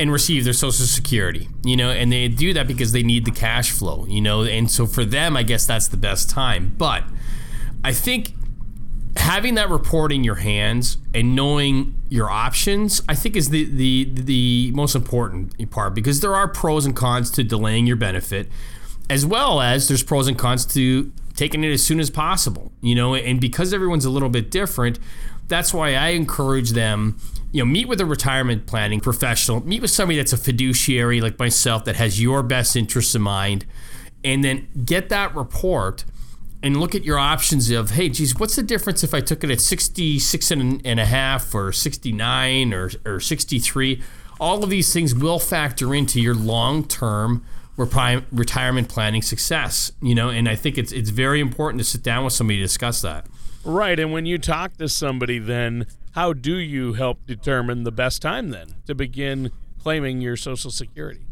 and 0.00 0.10
receive 0.10 0.44
their 0.44 0.54
social 0.54 0.86
security, 0.86 1.48
you 1.62 1.76
know, 1.76 1.90
and 1.90 2.10
they 2.10 2.26
do 2.26 2.52
that 2.54 2.66
because 2.66 2.92
they 2.92 3.02
need 3.02 3.26
the 3.26 3.30
cash 3.30 3.70
flow, 3.70 4.06
you 4.08 4.20
know, 4.20 4.42
and 4.42 4.70
so 4.70 4.86
for 4.86 5.04
them, 5.04 5.36
I 5.36 5.42
guess 5.42 5.66
that's 5.66 5.88
the 5.88 5.98
best 5.98 6.30
time. 6.30 6.74
But 6.78 7.04
I 7.84 7.92
think 7.92 8.32
having 9.16 9.54
that 9.54 9.68
report 9.70 10.12
in 10.12 10.24
your 10.24 10.36
hands 10.36 10.98
and 11.14 11.34
knowing 11.34 11.94
your 12.08 12.30
options, 12.30 13.02
I 13.08 13.14
think 13.14 13.36
is 13.36 13.50
the 13.50 13.64
the 13.64 14.08
the 14.12 14.72
most 14.74 14.94
important 14.94 15.70
part 15.70 15.94
because 15.94 16.20
there 16.20 16.34
are 16.34 16.48
pros 16.48 16.86
and 16.86 16.94
cons 16.94 17.30
to 17.32 17.44
delaying 17.44 17.86
your 17.86 17.96
benefit, 17.96 18.48
as 19.08 19.26
well 19.26 19.60
as 19.60 19.88
there's 19.88 20.02
pros 20.02 20.28
and 20.28 20.38
cons 20.38 20.64
to 20.66 21.12
taking 21.36 21.64
it 21.64 21.72
as 21.72 21.82
soon 21.82 22.00
as 22.00 22.10
possible. 22.10 22.72
You 22.80 22.94
know, 22.94 23.14
and 23.14 23.40
because 23.40 23.72
everyone's 23.72 24.04
a 24.04 24.10
little 24.10 24.28
bit 24.28 24.50
different, 24.50 24.98
that's 25.48 25.74
why 25.74 25.94
I 25.94 26.08
encourage 26.10 26.70
them. 26.70 27.18
You 27.52 27.62
know, 27.62 27.66
meet 27.66 27.88
with 27.88 28.00
a 28.00 28.06
retirement 28.06 28.66
planning 28.66 29.00
professional. 29.00 29.66
Meet 29.66 29.82
with 29.82 29.90
somebody 29.90 30.18
that's 30.18 30.32
a 30.32 30.36
fiduciary 30.36 31.20
like 31.20 31.38
myself 31.38 31.84
that 31.84 31.96
has 31.96 32.22
your 32.22 32.44
best 32.44 32.76
interests 32.76 33.14
in 33.14 33.22
mind, 33.22 33.66
and 34.24 34.44
then 34.44 34.68
get 34.84 35.08
that 35.08 35.34
report 35.34 36.04
and 36.62 36.78
look 36.78 36.94
at 36.94 37.04
your 37.04 37.18
options 37.18 37.70
of 37.70 37.90
hey 37.90 38.08
geez 38.08 38.38
what's 38.38 38.56
the 38.56 38.62
difference 38.62 39.02
if 39.02 39.14
i 39.14 39.20
took 39.20 39.42
it 39.44 39.50
at 39.50 39.60
66 39.60 40.50
and, 40.50 41.00
a 41.00 41.04
half 41.04 41.54
or 41.54 41.72
69 41.72 42.74
or, 42.74 42.90
or 43.04 43.20
63 43.20 44.02
all 44.38 44.62
of 44.64 44.70
these 44.70 44.92
things 44.92 45.14
will 45.14 45.38
factor 45.38 45.94
into 45.94 46.20
your 46.20 46.34
long-term 46.34 47.44
retirement 47.76 48.88
planning 48.88 49.22
success 49.22 49.92
you 50.02 50.14
know 50.14 50.28
and 50.28 50.48
i 50.48 50.54
think 50.54 50.76
it's 50.76 50.92
it's 50.92 51.10
very 51.10 51.40
important 51.40 51.80
to 51.80 51.84
sit 51.84 52.02
down 52.02 52.24
with 52.24 52.32
somebody 52.32 52.58
to 52.58 52.64
discuss 52.64 53.00
that 53.00 53.26
Right. 53.64 53.98
And 53.98 54.12
when 54.12 54.26
you 54.26 54.38
talk 54.38 54.76
to 54.78 54.88
somebody, 54.88 55.38
then 55.38 55.86
how 56.12 56.32
do 56.32 56.56
you 56.56 56.94
help 56.94 57.26
determine 57.26 57.84
the 57.84 57.92
best 57.92 58.22
time 58.22 58.50
then 58.50 58.76
to 58.86 58.94
begin 58.94 59.50
claiming 59.78 60.20
your 60.20 60.36
Social 60.36 60.70
Security? 60.70 61.26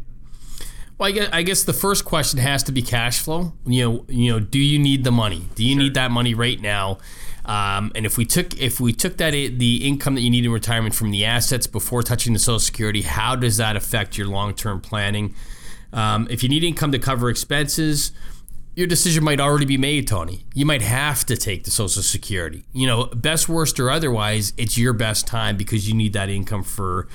Well, 0.99 1.07
I 1.07 1.11
guess, 1.11 1.29
I 1.31 1.43
guess 1.43 1.63
the 1.63 1.73
first 1.73 2.03
question 2.03 2.39
has 2.39 2.61
to 2.63 2.73
be 2.73 2.81
cash 2.81 3.19
flow. 3.19 3.53
You 3.65 3.89
know, 3.89 4.05
you 4.09 4.31
know, 4.33 4.39
do 4.39 4.59
you 4.59 4.77
need 4.77 5.05
the 5.05 5.11
money? 5.11 5.45
Do 5.55 5.63
you 5.63 5.75
need 5.75 5.93
that 5.93 6.11
money 6.11 6.33
right 6.33 6.59
now? 6.59 6.97
Um, 7.45 7.93
and 7.95 8.05
if 8.05 8.17
we 8.17 8.25
took 8.25 8.59
if 8.59 8.81
we 8.81 8.91
took 8.91 9.15
that 9.17 9.31
the 9.31 9.87
income 9.87 10.15
that 10.15 10.21
you 10.21 10.29
need 10.29 10.45
in 10.45 10.51
retirement 10.51 10.93
from 10.93 11.11
the 11.11 11.23
assets 11.23 11.67
before 11.67 12.03
touching 12.03 12.33
the 12.33 12.39
Social 12.39 12.59
Security, 12.59 13.01
how 13.01 13.37
does 13.37 13.57
that 13.57 13.77
affect 13.77 14.17
your 14.17 14.27
long 14.27 14.53
term 14.53 14.81
planning? 14.81 15.33
Um, 15.93 16.27
if 16.29 16.43
you 16.43 16.49
need 16.49 16.65
income 16.65 16.91
to 16.91 16.99
cover 16.99 17.29
expenses, 17.29 18.11
your 18.75 18.85
decision 18.85 19.23
might 19.23 19.39
already 19.39 19.65
be 19.65 19.77
made, 19.77 20.05
Tony. 20.05 20.45
You 20.53 20.65
might 20.65 20.81
have 20.81 21.25
to 21.27 21.37
take 21.37 21.63
the 21.63 21.71
Social 21.71 22.03
Security. 22.03 22.65
You 22.73 22.87
know, 22.87 23.05
best, 23.05 23.47
worst, 23.47 23.79
or 23.79 23.89
otherwise, 23.89 24.51
it's 24.57 24.77
your 24.77 24.93
best 24.93 25.25
time 25.25 25.55
because 25.55 25.87
you 25.87 25.95
need 25.95 26.11
that 26.13 26.29
income 26.29 26.63
for, 26.63 27.07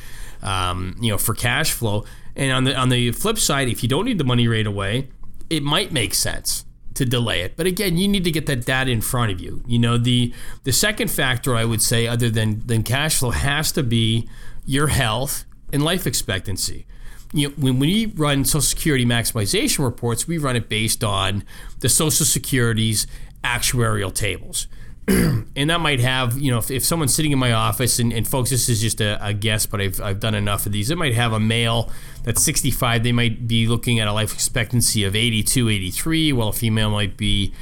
um, 0.43 0.97
you 1.01 1.11
know, 1.11 1.19
for 1.19 1.35
cash 1.35 1.71
flow. 1.71 2.07
And 2.37 2.53
on 2.53 2.65
the 2.65 2.77
on 2.77 2.89
the 2.89 3.13
flip 3.13 3.39
side, 3.39 3.69
if 3.69 3.83
you 3.83 3.89
don't 3.89 4.05
need 4.05 4.19
the 4.19 4.25
money 4.25 4.49
right 4.49 4.67
away, 4.67 5.09
it 5.51 5.63
might 5.63 5.93
make 5.93 6.15
sense 6.15 6.65
to 6.95 7.05
delay 7.05 7.43
it. 7.43 7.57
But 7.57 7.67
again, 7.67 7.97
you 7.97 8.07
need 8.07 8.25
to 8.25 8.31
get 8.31 8.47
that 8.47 8.65
data 8.65 8.91
in 8.91 9.01
front 9.01 9.33
of 9.33 9.41
you. 9.41 9.63
You 9.67 9.79
know, 9.79 9.99
the 9.99 10.33
the 10.65 10.73
second 10.73 11.11
factor 11.11 11.55
I 11.55 11.65
would 11.65 11.83
say, 11.83 12.07
other 12.07 12.31
than 12.31 12.67
than 12.67 12.83
cash 12.83 13.19
flow, 13.19 13.31
has 13.31 13.73
to 13.73 13.83
be 13.83 14.29
your 14.67 14.89
health 14.89 15.45
and 15.73 15.85
life 15.85 16.07
expectancy 16.07 16.87
you 17.35 17.49
know, 17.49 17.55
when 17.57 17.81
we 17.81 18.07
run 18.07 18.45
Social 18.45 18.61
Security 18.61 19.05
maximization 19.05 19.85
reports, 19.85 20.29
we 20.29 20.39
run 20.39 20.55
it 20.55 20.69
based 20.69 21.03
on 21.03 21.43
the 21.81 21.89
Social 21.89 22.25
Security's 22.25 23.09
actuarial 23.43 24.15
tables. 24.15 24.69
and 25.09 25.69
that 25.69 25.81
might 25.81 26.01
have, 26.01 26.39
you 26.39 26.51
know, 26.51 26.59
if, 26.59 26.71
if 26.71 26.85
someone's 26.85 27.15
sitting 27.15 27.33
in 27.33 27.39
my 27.39 27.53
office, 27.53 27.99
and, 27.99 28.13
and 28.13 28.27
folks, 28.27 28.51
this 28.51 28.71
is 28.71 28.81
just 28.81 29.03
a, 29.03 29.23
a 29.25 29.35
guess, 29.35 29.67
but 29.67 29.81
I've, 29.81 30.01
I've 30.01 30.19
done 30.19 30.35
enough 30.35 30.65
of 30.65 30.73
these, 30.73 30.91
it 30.91 30.97
might 30.97 31.15
have 31.15 31.33
a 31.33 31.41
male 31.41 31.91
that's 32.23 32.43
65. 32.43 33.03
They 33.03 33.13
might 33.13 33.47
be 33.47 33.67
looking 33.67 34.01
at 34.01 34.09
a 34.09 34.13
life 34.13 34.33
expectancy 34.33 35.05
of 35.05 35.15
82, 35.15 35.69
83, 35.69 36.33
while 36.33 36.49
a 36.49 36.53
female 36.53 36.91
might 36.91 37.19
be, 37.19 37.53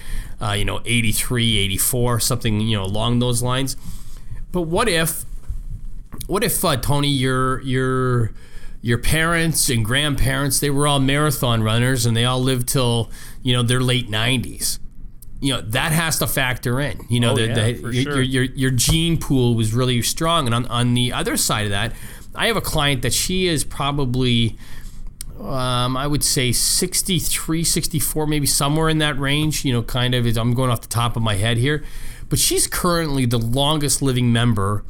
uh, 0.40 0.52
you 0.52 0.64
know, 0.64 0.80
83, 0.84 1.58
84, 1.58 2.20
something, 2.20 2.60
you 2.60 2.76
know, 2.76 2.84
along 2.84 3.18
those 3.18 3.42
lines. 3.42 3.76
But 4.52 4.62
what 4.62 4.88
if, 4.88 5.24
what 6.28 6.44
if, 6.44 6.64
uh, 6.64 6.76
Tony, 6.76 7.08
you're, 7.08 7.60
you're, 7.62 8.32
your 8.82 8.98
parents 8.98 9.68
and 9.68 9.84
grandparents 9.84 10.58
they 10.58 10.68
were 10.68 10.88
all 10.88 10.98
marathon 10.98 11.62
runners 11.62 12.04
and 12.04 12.16
they 12.16 12.24
all 12.24 12.40
lived 12.40 12.66
till 12.66 13.08
you 13.40 13.52
know 13.52 13.62
their 13.62 13.80
late 13.80 14.10
90s 14.10 14.80
you 15.42 15.52
know 15.52 15.60
that 15.60 15.92
has 15.92 16.18
to 16.18 16.26
factor 16.26 16.80
in 16.80 17.04
you 17.10 17.20
know 17.20 17.32
Oh, 17.32 17.36
the, 17.36 17.46
yeah, 17.48 17.54
the, 17.54 17.72
your, 17.72 17.92
sure. 17.92 18.12
your, 18.14 18.22
your 18.22 18.44
your 18.44 18.70
gene 18.70 19.18
pool 19.18 19.54
was 19.54 19.74
really 19.74 20.00
strong 20.02 20.46
and 20.46 20.54
on, 20.54 20.66
on 20.66 20.94
the 20.94 21.12
other 21.12 21.36
side 21.36 21.64
of 21.64 21.70
that 21.70 21.92
i 22.34 22.46
have 22.46 22.56
a 22.56 22.60
client 22.62 23.02
that 23.02 23.12
she 23.12 23.48
is 23.48 23.64
probably 23.64 24.56
um, 25.40 25.96
I 25.96 26.06
would 26.06 26.22
say 26.22 26.52
63, 26.52 27.64
64, 27.64 28.26
maybe 28.28 28.46
somewhere 28.46 28.88
in 28.88 28.98
that 28.98 29.18
range. 29.18 29.64
You 29.64 29.72
know, 29.72 29.82
kind 29.82 30.14
of. 30.14 30.24
I'm 30.36 30.54
going 30.54 30.70
off 30.70 30.82
the 30.82 30.88
top 30.88 31.16
of 31.16 31.22
my 31.22 31.34
head 31.34 31.56
here, 31.56 31.82
but 32.28 32.38
she's 32.38 32.68
currently 32.68 33.26
the 33.26 33.38
longest 33.38 34.02
living 34.02 34.32
member 34.32 34.84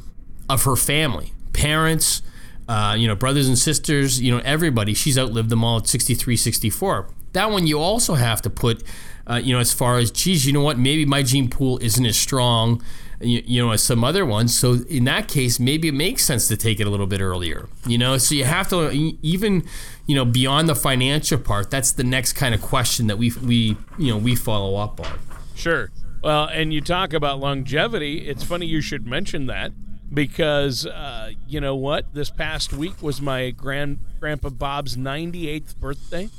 of 0.49 0.63
her 0.65 0.75
family. 0.75 1.33
Parents, 1.53 2.21
uh, 2.67 2.95
you 2.97 3.07
know, 3.07 3.15
brothers 3.15 3.47
and 3.47 3.57
sisters, 3.57 4.21
you 4.21 4.31
know, 4.31 4.41
everybody. 4.45 4.93
She's 4.93 5.17
outlived 5.17 5.49
them 5.49 5.63
all 5.63 5.77
at 5.79 5.87
63, 5.87 6.37
64. 6.37 7.09
That 7.31 7.49
one 7.49 7.65
you 7.65 7.79
also 7.79 8.13
have 8.13 8.41
to 8.43 8.49
put, 8.49 8.83
uh, 9.29 9.35
you 9.35 9.53
know, 9.53 9.59
as 9.59 9.73
far 9.73 9.97
as, 9.97 10.11
geez, 10.11 10.45
you 10.45 10.53
know 10.53 10.61
what, 10.61 10.77
maybe 10.77 11.05
my 11.05 11.23
gene 11.23 11.49
pool 11.49 11.77
isn't 11.79 12.05
as 12.05 12.17
strong, 12.17 12.83
you, 13.21 13.41
you 13.45 13.65
know, 13.65 13.71
as 13.71 13.81
some 13.81 14.03
other 14.03 14.25
ones. 14.25 14.57
So 14.57 14.79
in 14.89 15.05
that 15.05 15.27
case, 15.27 15.59
maybe 15.59 15.87
it 15.87 15.93
makes 15.93 16.25
sense 16.25 16.47
to 16.49 16.57
take 16.57 16.79
it 16.79 16.87
a 16.87 16.89
little 16.89 17.07
bit 17.07 17.21
earlier, 17.21 17.67
you 17.87 17.97
know? 17.97 18.17
So 18.17 18.35
you 18.35 18.43
have 18.43 18.67
to, 18.69 18.91
even, 19.21 19.65
you 20.07 20.15
know, 20.15 20.25
beyond 20.25 20.67
the 20.67 20.75
financial 20.75 21.37
part, 21.37 21.71
that's 21.71 21.91
the 21.91 22.03
next 22.03 22.33
kind 22.33 22.53
of 22.53 22.61
question 22.61 23.07
that 23.07 23.17
we, 23.17 23.31
we 23.41 23.77
you 23.97 24.11
know, 24.11 24.17
we 24.17 24.35
follow 24.35 24.75
up 24.75 24.99
on. 24.99 25.19
Sure. 25.55 25.89
Well, 26.21 26.45
and 26.45 26.73
you 26.73 26.81
talk 26.81 27.13
about 27.13 27.39
longevity. 27.39 28.27
It's 28.27 28.43
funny 28.43 28.65
you 28.65 28.81
should 28.81 29.05
mention 29.05 29.47
that 29.47 29.71
because 30.13 30.85
uh, 30.85 31.31
you 31.47 31.59
know 31.59 31.75
what? 31.75 32.13
This 32.13 32.29
past 32.29 32.71
week 32.71 33.01
was 33.01 33.21
my 33.21 33.49
grand 33.49 33.99
grandpa 34.19 34.49
Bob's 34.49 34.95
98th 34.95 35.75
birthday. 35.77 36.29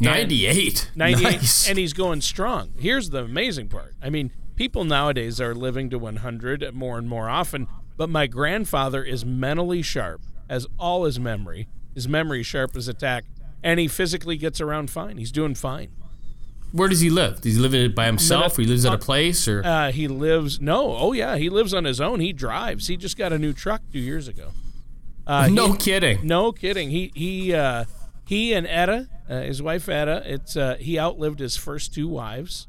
98. 0.00 0.90
98 0.94 1.22
Nice. 1.22 1.68
and 1.68 1.78
he's 1.78 1.92
going 1.92 2.20
strong. 2.20 2.72
Here's 2.78 3.10
the 3.10 3.24
amazing 3.24 3.68
part. 3.68 3.94
I 4.02 4.10
mean, 4.10 4.32
people 4.56 4.84
nowadays 4.84 5.40
are 5.40 5.54
living 5.54 5.90
to 5.90 5.98
100 5.98 6.74
more 6.74 6.98
and 6.98 7.08
more 7.08 7.28
often, 7.28 7.66
but 7.96 8.08
my 8.08 8.26
grandfather 8.26 9.02
is 9.04 9.24
mentally 9.24 9.82
sharp 9.82 10.22
as 10.48 10.66
all 10.78 11.04
his 11.04 11.20
memory. 11.20 11.68
His 11.94 12.08
memory 12.08 12.42
sharp 12.42 12.76
as 12.76 12.88
a 12.88 12.94
tack, 12.94 13.24
and 13.62 13.78
he 13.78 13.88
physically 13.88 14.36
gets 14.36 14.60
around 14.60 14.90
fine. 14.90 15.18
He's 15.18 15.32
doing 15.32 15.54
fine. 15.54 15.90
Where 16.72 16.88
does 16.88 17.00
he 17.00 17.10
live? 17.10 17.40
Does 17.40 17.56
he 17.56 17.60
live 17.60 17.94
by 17.96 18.06
himself? 18.06 18.56
Or 18.56 18.62
he 18.62 18.68
lives 18.68 18.84
at 18.86 18.94
a 18.94 18.98
place? 18.98 19.48
Or 19.48 19.60
Uh, 19.64 19.90
he 19.90 20.06
lives 20.06 20.60
no, 20.60 20.96
oh 20.96 21.12
yeah, 21.12 21.36
he 21.36 21.50
lives 21.50 21.74
on 21.74 21.84
his 21.84 22.00
own. 22.00 22.20
He 22.20 22.32
drives. 22.32 22.86
He 22.86 22.96
just 22.96 23.18
got 23.18 23.32
a 23.32 23.38
new 23.38 23.52
truck 23.52 23.82
two 23.92 23.98
years 23.98 24.28
ago. 24.28 24.52
Uh, 25.26 25.48
no 25.52 25.72
he- 25.72 25.78
kidding. 25.78 26.20
no 26.26 26.52
kidding. 26.52 26.90
He 26.90 27.10
he 27.14 27.52
uh, 27.52 27.86
he 28.30 28.52
and 28.52 28.64
Etta, 28.64 29.08
uh, 29.28 29.40
his 29.40 29.60
wife 29.60 29.88
Etta, 29.88 30.22
it's 30.24 30.56
uh, 30.56 30.76
he 30.78 31.00
outlived 31.00 31.40
his 31.40 31.56
first 31.56 31.92
two 31.92 32.06
wives. 32.06 32.68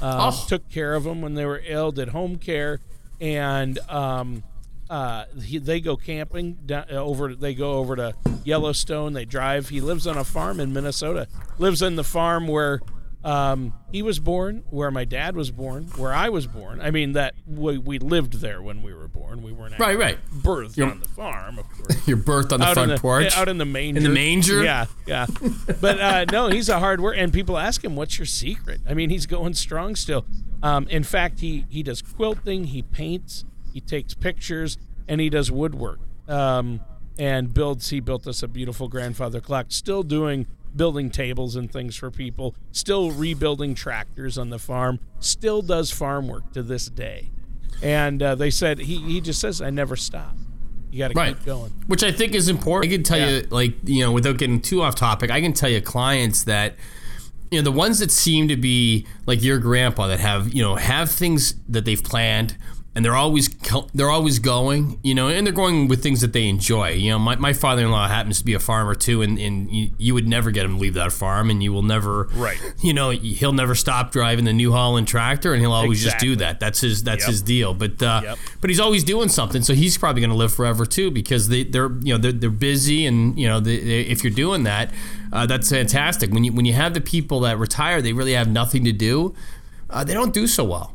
Uh, 0.00 0.32
Oh. 0.32 0.44
Took 0.48 0.70
care 0.70 0.94
of 0.94 1.04
them 1.04 1.20
when 1.20 1.34
they 1.34 1.44
were 1.44 1.60
ill. 1.66 1.92
Did 1.92 2.08
home 2.08 2.36
care, 2.36 2.80
and 3.20 3.78
um, 3.90 4.42
uh, 4.88 5.26
he, 5.44 5.58
they 5.58 5.80
go 5.80 5.96
camping 5.98 6.54
down, 6.64 6.86
uh, 6.90 6.94
over. 6.94 7.34
They 7.34 7.52
go 7.54 7.74
over 7.74 7.94
to 7.96 8.14
Yellowstone. 8.42 9.12
They 9.12 9.26
drive. 9.26 9.68
He 9.68 9.82
lives 9.82 10.06
on 10.06 10.16
a 10.16 10.24
farm 10.24 10.60
in 10.60 10.72
Minnesota. 10.72 11.28
Lives 11.58 11.82
in 11.82 11.96
the 11.96 12.04
farm 12.04 12.48
where 12.48 12.80
Um, 13.24 13.72
he 13.92 14.02
was 14.02 14.18
born 14.18 14.64
where 14.70 14.90
my 14.90 15.04
dad 15.04 15.36
was 15.36 15.50
born, 15.52 15.84
where 15.96 16.12
I 16.12 16.28
was 16.28 16.46
born. 16.48 16.80
I 16.80 16.90
mean 16.90 17.12
that 17.12 17.34
we, 17.46 17.78
we 17.78 17.98
lived 18.00 18.40
there 18.40 18.60
when 18.60 18.82
we 18.82 18.92
were 18.92 19.06
born. 19.06 19.42
We 19.42 19.52
weren't 19.52 19.78
Right, 19.78 19.96
right. 19.96 20.18
birthed 20.42 20.76
You're- 20.76 20.90
on 20.90 20.98
the 21.00 21.08
farm, 21.08 21.58
of 21.60 21.68
course. 21.70 22.08
Your 22.08 22.16
birth 22.16 22.52
on 22.52 22.58
the 22.60 22.66
out 22.66 22.74
front 22.74 22.90
the, 22.90 22.98
porch. 22.98 23.36
out 23.36 23.48
in 23.48 23.58
the 23.58 23.64
manger. 23.64 23.98
In 23.98 24.04
the 24.04 24.10
manger? 24.10 24.64
Yeah, 24.64 24.86
yeah. 25.06 25.26
But 25.80 26.00
uh, 26.00 26.24
no, 26.32 26.48
he's 26.48 26.68
a 26.68 26.80
hard 26.80 27.00
worker, 27.00 27.16
and 27.16 27.32
people 27.32 27.56
ask 27.58 27.84
him, 27.84 27.94
"What's 27.94 28.18
your 28.18 28.26
secret?" 28.26 28.80
I 28.88 28.94
mean, 28.94 29.10
he's 29.10 29.26
going 29.26 29.54
strong 29.54 29.94
still. 29.94 30.24
Um, 30.62 30.88
in 30.88 31.04
fact, 31.04 31.40
he 31.40 31.64
he 31.68 31.82
does 31.84 32.02
quilting, 32.02 32.64
he 32.64 32.82
paints, 32.82 33.44
he 33.72 33.80
takes 33.80 34.14
pictures, 34.14 34.78
and 35.06 35.20
he 35.20 35.30
does 35.30 35.50
woodwork. 35.50 36.00
Um, 36.28 36.80
and 37.18 37.52
builds. 37.54 37.90
He 37.90 38.00
built 38.00 38.26
us 38.26 38.42
a 38.42 38.48
beautiful 38.48 38.88
grandfather 38.88 39.40
clock. 39.40 39.66
Still 39.68 40.02
doing 40.02 40.46
building 40.74 41.10
tables 41.10 41.56
and 41.56 41.70
things 41.70 41.96
for 41.96 42.10
people. 42.10 42.54
Still 42.72 43.10
rebuilding 43.10 43.74
tractors 43.74 44.38
on 44.38 44.50
the 44.50 44.58
farm. 44.58 44.98
Still 45.20 45.62
does 45.62 45.90
farm 45.90 46.28
work 46.28 46.52
to 46.52 46.62
this 46.62 46.86
day. 46.86 47.30
And 47.82 48.22
uh, 48.22 48.34
they 48.34 48.50
said 48.50 48.78
he 48.80 48.98
he 48.98 49.20
just 49.20 49.40
says, 49.40 49.60
"I 49.60 49.70
never 49.70 49.96
stop." 49.96 50.36
You 50.90 50.98
got 50.98 51.08
to 51.08 51.14
Right. 51.14 51.36
keep 51.36 51.46
going. 51.46 51.72
Which 51.86 52.02
I 52.04 52.12
think 52.12 52.34
is 52.34 52.48
important. 52.48 52.92
I 52.92 52.96
can 52.96 53.02
tell 53.02 53.18
Yeah. 53.18 53.30
you, 53.30 53.46
like, 53.50 53.74
you 53.84 54.02
know, 54.04 54.12
without 54.12 54.36
getting 54.36 54.60
too 54.60 54.82
off 54.82 54.94
topic, 54.94 55.30
I 55.30 55.40
can 55.40 55.54
tell 55.54 55.70
you 55.70 55.80
clients 55.80 56.44
that, 56.44 56.76
you 57.50 57.58
know, 57.58 57.64
the 57.64 57.72
ones 57.72 57.98
that 58.00 58.10
seem 58.10 58.46
to 58.48 58.56
be 58.56 59.06
like 59.26 59.42
your 59.42 59.58
grandpa 59.58 60.06
that 60.08 60.20
have, 60.20 60.52
you 60.52 60.62
know, 60.62 60.74
have 60.76 61.10
things 61.10 61.54
that 61.68 61.86
they've 61.86 62.02
planned 62.02 62.56
and 62.94 63.02
they're 63.04 63.14
always 63.16 63.48
they're 63.94 64.10
always 64.10 64.38
going, 64.38 64.98
you 65.02 65.14
know, 65.14 65.28
and 65.28 65.46
they're 65.46 65.52
going 65.54 65.88
with 65.88 66.02
things 66.02 66.20
that 66.20 66.34
they 66.34 66.46
enjoy. 66.46 66.90
You 66.90 67.10
know, 67.12 67.18
my, 67.18 67.36
my 67.36 67.52
father-in-law 67.54 68.08
happens 68.08 68.40
to 68.40 68.44
be 68.44 68.52
a 68.52 68.58
farmer 68.58 68.94
too, 68.94 69.22
and, 69.22 69.38
and 69.38 69.70
you, 69.70 69.90
you 69.96 70.12
would 70.14 70.28
never 70.28 70.50
get 70.50 70.66
him 70.66 70.72
to 70.74 70.78
leave 70.78 70.92
that 70.94 71.10
farm, 71.12 71.48
and 71.48 71.62
you 71.62 71.72
will 71.72 71.82
never, 71.82 72.24
Right. 72.34 72.58
You 72.82 72.92
know, 72.92 73.10
he'll 73.10 73.52
never 73.52 73.74
stop 73.74 74.10
driving 74.12 74.44
the 74.44 74.52
New 74.52 74.72
Holland 74.72 75.08
tractor, 75.08 75.52
and 75.54 75.62
he'll 75.62 75.72
always 75.72 76.02
just 76.02 76.18
do 76.18 76.36
that. 76.36 76.60
That's 76.60 76.80
his 76.80 77.02
that's 77.04 77.22
Yep. 77.22 77.30
his 77.30 77.42
deal. 77.42 77.72
But 77.74 78.02
uh, 78.02 78.20
Yep. 78.24 78.38
but 78.60 78.68
he's 78.70 78.80
always 78.80 79.04
doing 79.04 79.28
something, 79.30 79.62
so 79.62 79.72
he's 79.72 79.96
probably 79.96 80.20
going 80.20 80.30
to 80.30 80.36
live 80.36 80.52
forever 80.52 80.84
too 80.84 81.10
because 81.10 81.48
they 81.48 81.64
they're 81.64 81.90
you 82.02 82.12
know 82.12 82.18
they're, 82.18 82.32
they're 82.32 82.50
busy 82.50 83.06
and 83.06 83.38
you 83.38 83.48
know 83.48 83.60
they, 83.60 83.78
they, 83.78 84.00
if 84.02 84.22
you're 84.22 84.32
doing 84.32 84.64
that, 84.64 84.90
uh, 85.32 85.46
that's 85.46 85.70
fantastic. 85.70 86.30
When 86.30 86.44
you 86.44 86.52
when 86.52 86.66
you 86.66 86.72
have 86.74 86.92
the 86.92 87.00
people 87.00 87.40
that 87.40 87.56
retire, 87.58 88.02
they 88.02 88.12
really 88.12 88.34
have 88.34 88.48
nothing 88.48 88.84
to 88.84 88.92
do. 88.92 89.34
Uh, 89.88 90.04
they 90.04 90.12
don't 90.14 90.34
do 90.34 90.46
so 90.46 90.64
well. 90.64 90.94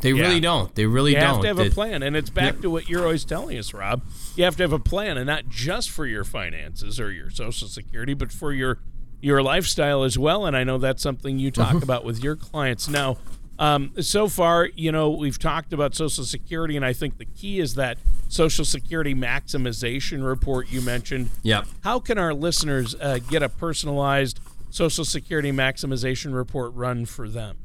They 0.00 0.12
Yeah. 0.12 0.22
really 0.28 0.40
don't. 0.40 0.74
They 0.74 0.86
really 0.86 1.12
You 1.12 1.20
don't. 1.20 1.40
You 1.42 1.46
have 1.48 1.56
to 1.56 1.62
have 1.64 1.72
a 1.72 1.74
plan, 1.74 2.02
and 2.02 2.16
it's 2.16 2.30
back 2.30 2.60
to 2.60 2.70
what 2.70 2.88
you're 2.88 3.02
always 3.02 3.24
telling 3.24 3.58
us, 3.58 3.74
Rob. 3.74 4.02
You 4.36 4.44
have 4.44 4.56
to 4.58 4.62
have 4.62 4.72
a 4.72 4.78
plan, 4.78 5.16
and 5.18 5.26
not 5.26 5.48
just 5.48 5.90
for 5.90 6.06
your 6.06 6.24
finances 6.24 7.00
or 7.00 7.10
your 7.10 7.30
Social 7.30 7.66
Security, 7.68 8.14
but 8.14 8.30
for 8.32 8.52
your 8.52 8.78
your 9.20 9.42
lifestyle 9.42 10.04
as 10.04 10.16
well. 10.16 10.46
And 10.46 10.56
I 10.56 10.62
know 10.62 10.78
that's 10.78 11.02
something 11.02 11.40
you 11.40 11.50
Mm-hmm. 11.50 11.60
talk 11.74 11.82
about 11.82 12.04
with 12.04 12.22
your 12.22 12.36
clients. 12.36 12.88
Now, 12.88 13.16
um, 13.58 13.90
so 14.00 14.28
far, 14.28 14.68
you 14.76 14.92
know, 14.92 15.10
we've 15.10 15.40
talked 15.40 15.72
about 15.72 15.96
Social 15.96 16.22
Security, 16.22 16.76
and 16.76 16.84
I 16.84 16.92
think 16.92 17.18
the 17.18 17.24
key 17.24 17.58
is 17.58 17.74
that 17.74 17.98
Social 18.28 18.64
Security 18.64 19.16
maximization 19.16 20.24
report 20.24 20.70
you 20.70 20.80
mentioned. 20.80 21.30
Yeah. 21.42 21.62
How 21.82 21.98
can 21.98 22.16
our 22.18 22.32
listeners 22.32 22.94
uh, 23.00 23.18
get 23.28 23.42
a 23.42 23.48
personalized 23.48 24.38
Social 24.70 25.04
Security 25.04 25.50
maximization 25.50 26.32
report 26.32 26.72
run 26.74 27.04
for 27.04 27.28
them? 27.28 27.56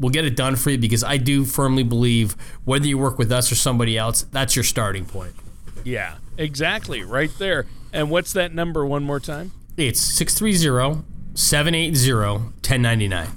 We'll 0.00 0.10
get 0.10 0.24
it 0.24 0.34
done 0.34 0.56
for 0.56 0.70
you 0.70 0.78
because 0.78 1.04
I 1.04 1.18
do 1.18 1.44
firmly 1.44 1.84
believe 1.84 2.34
whether 2.64 2.84
you 2.84 2.98
work 2.98 3.16
with 3.16 3.30
us 3.30 3.52
or 3.52 3.54
somebody 3.54 3.96
else, 3.96 4.22
that's 4.32 4.56
your 4.56 4.64
starting 4.64 5.04
point. 5.04 5.34
Yeah, 5.84 6.16
exactly, 6.36 7.04
right 7.04 7.30
there. 7.38 7.66
And 7.92 8.10
what's 8.10 8.32
that 8.32 8.52
number 8.52 8.84
one 8.84 9.04
more 9.04 9.20
time? 9.20 9.52
It's 9.76 10.00
630 10.00 11.04
780 11.34 12.12
1099. 12.12 13.28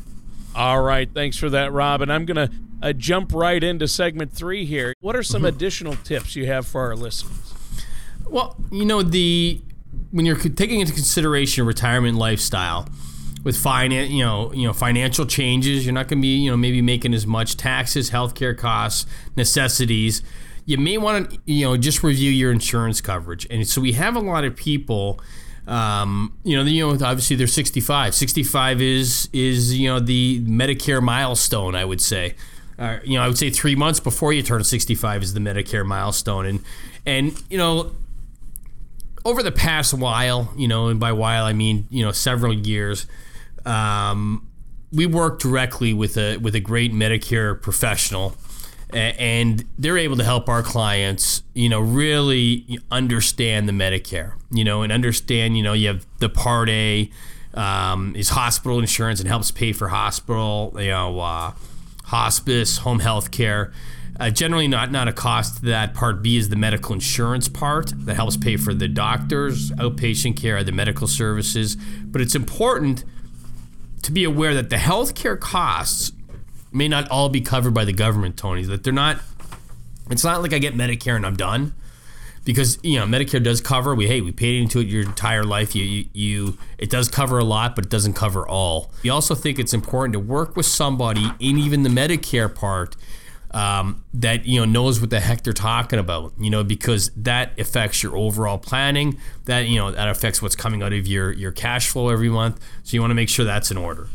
All 0.55 0.81
right, 0.81 1.07
thanks 1.13 1.37
for 1.37 1.51
that, 1.51 1.71
Rob. 1.71 2.01
And 2.01 2.11
I'm 2.11 2.25
going 2.25 2.49
to 2.49 2.51
uh, 2.81 2.93
jump 2.93 3.33
right 3.33 3.63
into 3.63 3.87
segment 3.87 4.31
three 4.31 4.65
here. 4.65 4.93
What 4.99 5.15
are 5.15 5.23
some 5.23 5.45
additional 5.45 5.95
tips 5.95 6.35
you 6.35 6.45
have 6.47 6.67
for 6.67 6.81
our 6.81 6.95
listeners? 6.95 7.53
Well, 8.25 8.55
you 8.71 8.85
know 8.85 9.01
the 9.01 9.61
when 10.11 10.25
you're 10.25 10.37
taking 10.37 10.79
into 10.79 10.93
consideration 10.93 11.65
retirement 11.65 12.17
lifestyle 12.17 12.87
with 13.43 13.57
finance, 13.57 14.09
you 14.09 14.23
know, 14.23 14.51
you 14.53 14.67
know 14.67 14.73
financial 14.73 15.25
changes, 15.25 15.85
you're 15.85 15.93
not 15.93 16.07
going 16.07 16.19
to 16.19 16.21
be, 16.21 16.35
you 16.35 16.51
know, 16.51 16.57
maybe 16.57 16.81
making 16.81 17.13
as 17.13 17.25
much 17.25 17.57
taxes, 17.57 18.11
healthcare 18.11 18.57
costs, 18.57 19.05
necessities. 19.35 20.21
You 20.65 20.77
may 20.77 20.97
want 20.97 21.31
to, 21.31 21.39
you 21.45 21.65
know, 21.65 21.77
just 21.77 22.03
review 22.03 22.29
your 22.29 22.51
insurance 22.51 22.99
coverage. 22.99 23.47
And 23.49 23.65
so 23.65 23.79
we 23.79 23.93
have 23.93 24.17
a 24.17 24.19
lot 24.19 24.43
of 24.43 24.55
people 24.55 25.21
um, 25.67 26.37
you 26.43 26.55
know, 26.55 26.63
you 26.63 26.87
know, 26.87 26.93
obviously 27.05 27.35
they're 27.35 27.45
65. 27.45 28.15
65 28.15 28.81
is 28.81 29.29
is 29.33 29.77
you 29.77 29.89
know 29.89 29.99
the 29.99 30.41
Medicare 30.41 31.01
milestone. 31.01 31.75
I 31.75 31.83
would 31.83 32.01
say, 32.01 32.35
uh, 32.79 32.99
you 33.03 33.17
know, 33.17 33.23
I 33.23 33.27
would 33.27 33.37
say 33.37 33.49
three 33.49 33.75
months 33.75 33.99
before 33.99 34.33
you 34.33 34.43
turn 34.43 34.63
65 34.63 35.23
is 35.23 35.33
the 35.33 35.39
Medicare 35.39 35.85
milestone, 35.85 36.45
and 36.45 36.63
and 37.05 37.43
you 37.49 37.57
know, 37.57 37.91
over 39.25 39.41
the 39.41 39.51
past 39.51 39.93
while, 39.93 40.53
you 40.55 40.67
know, 40.67 40.87
and 40.87 40.99
by 40.99 41.11
while 41.11 41.45
I 41.45 41.53
mean 41.53 41.87
you 41.89 42.05
know 42.05 42.11
several 42.11 42.53
years, 42.53 43.07
um, 43.65 44.47
we 44.91 45.05
work 45.05 45.39
directly 45.39 45.93
with 45.93 46.17
a 46.17 46.37
with 46.37 46.55
a 46.55 46.59
great 46.59 46.93
Medicare 46.93 47.59
professional, 47.59 48.35
and 48.93 49.65
they're 49.77 49.97
able 49.97 50.17
to 50.17 50.23
help 50.23 50.47
our 50.47 50.61
clients, 50.61 51.43
you 51.55 51.69
know, 51.69 51.79
really 51.79 52.79
understand 52.91 53.67
the 53.67 53.73
Medicare, 53.73 54.33
you 54.51 54.63
know, 54.63 54.83
and 54.83 54.91
understand, 54.93 55.57
you 55.57 55.63
know, 55.63 55.73
you 55.73 55.87
have 55.87 56.05
the 56.19 56.29
Part 56.29 56.69
A 56.69 57.09
um, 57.53 58.15
is 58.15 58.29
hospital 58.29 58.79
insurance 58.79 59.19
and 59.19 59.27
helps 59.27 59.51
pay 59.51 59.73
for 59.73 59.87
hospital, 59.87 60.73
you 60.77 60.89
know, 60.89 61.19
uh, 61.19 61.51
hospice, 62.07 62.79
home 62.79 62.99
health 62.99 63.31
care. 63.31 63.71
Uh, 64.19 64.31
generally, 64.31 64.67
not 64.67 64.91
not 64.91 65.07
a 65.07 65.13
cost 65.13 65.61
that. 65.61 65.93
Part 65.93 66.23
B 66.23 66.37
is 66.37 66.49
the 66.49 66.55
medical 66.55 66.93
insurance 66.93 67.47
part 67.47 67.93
that 68.05 68.15
helps 68.15 68.35
pay 68.35 68.57
for 68.57 68.73
the 68.73 68.87
doctors, 68.87 69.71
outpatient 69.71 70.35
care, 70.35 70.63
the 70.63 70.71
medical 70.71 71.07
services. 71.07 71.75
But 71.75 72.21
it's 72.21 72.33
important 72.33 73.03
to 74.01 74.11
be 74.11 74.23
aware 74.23 74.55
that 74.55 74.69
the 74.69 74.77
healthcare 74.77 75.39
costs 75.39 76.11
may 76.71 76.87
not 76.87 77.07
all 77.09 77.29
be 77.29 77.41
covered 77.41 77.73
by 77.73 77.85
the 77.85 77.93
government, 77.93 78.37
Tony. 78.37 78.63
That 78.63 78.83
they're 78.83 78.93
not. 78.93 79.21
It's 80.09 80.23
not 80.23 80.41
like 80.41 80.53
I 80.53 80.59
get 80.59 80.73
Medicare 80.73 81.15
and 81.15 81.25
I'm 81.25 81.35
done, 81.35 81.73
because 82.47 82.79
you 82.81 82.97
know 82.97 83.05
Medicare 83.05 83.43
does 83.43 83.59
cover. 83.59 83.93
We 83.93 84.07
hey 84.07 84.21
we 84.21 84.31
paid 84.31 84.61
into 84.61 84.79
it 84.79 84.87
your 84.87 85.03
entire 85.03 85.43
life. 85.43 85.75
You, 85.75 85.83
you 85.83 86.05
you 86.13 86.57
it 86.77 86.89
does 86.89 87.09
cover 87.09 87.37
a 87.37 87.43
lot, 87.43 87.75
but 87.75 87.85
it 87.85 87.91
doesn't 87.91 88.13
cover 88.13 88.47
all. 88.47 88.89
We 89.03 89.09
also 89.09 89.35
think 89.35 89.59
it's 89.59 89.73
important 89.73 90.13
to 90.13 90.19
work 90.19 90.55
with 90.55 90.65
somebody 90.65 91.29
in 91.39 91.57
even 91.59 91.83
the 91.83 91.89
Medicare 91.89 92.53
part. 92.53 92.95
Um, 93.51 94.03
that 94.13 94.45
you 94.45 94.59
know 94.59 94.65
knows 94.65 94.99
what 94.99 95.09
the 95.09 95.19
heck 95.19 95.43
they're 95.43 95.53
talking 95.53 95.99
about, 95.99 96.33
you 96.37 96.49
know, 96.49 96.63
because 96.63 97.11
that 97.15 97.57
affects 97.59 98.03
your 98.03 98.15
overall 98.15 98.57
planning. 98.57 99.19
That 99.45 99.67
you 99.67 99.77
know 99.77 99.91
that 99.91 100.07
affects 100.09 100.41
what's 100.41 100.55
coming 100.55 100.83
out 100.83 100.93
of 100.93 101.07
your 101.07 101.31
your 101.31 101.51
cash 101.51 101.89
flow 101.89 102.09
every 102.09 102.29
month. 102.29 102.59
So 102.83 102.95
you 102.95 103.01
want 103.01 103.11
to 103.11 103.15
make 103.15 103.29
sure 103.29 103.45
that's 103.45 103.71
in 103.71 103.77
order. 103.77 104.07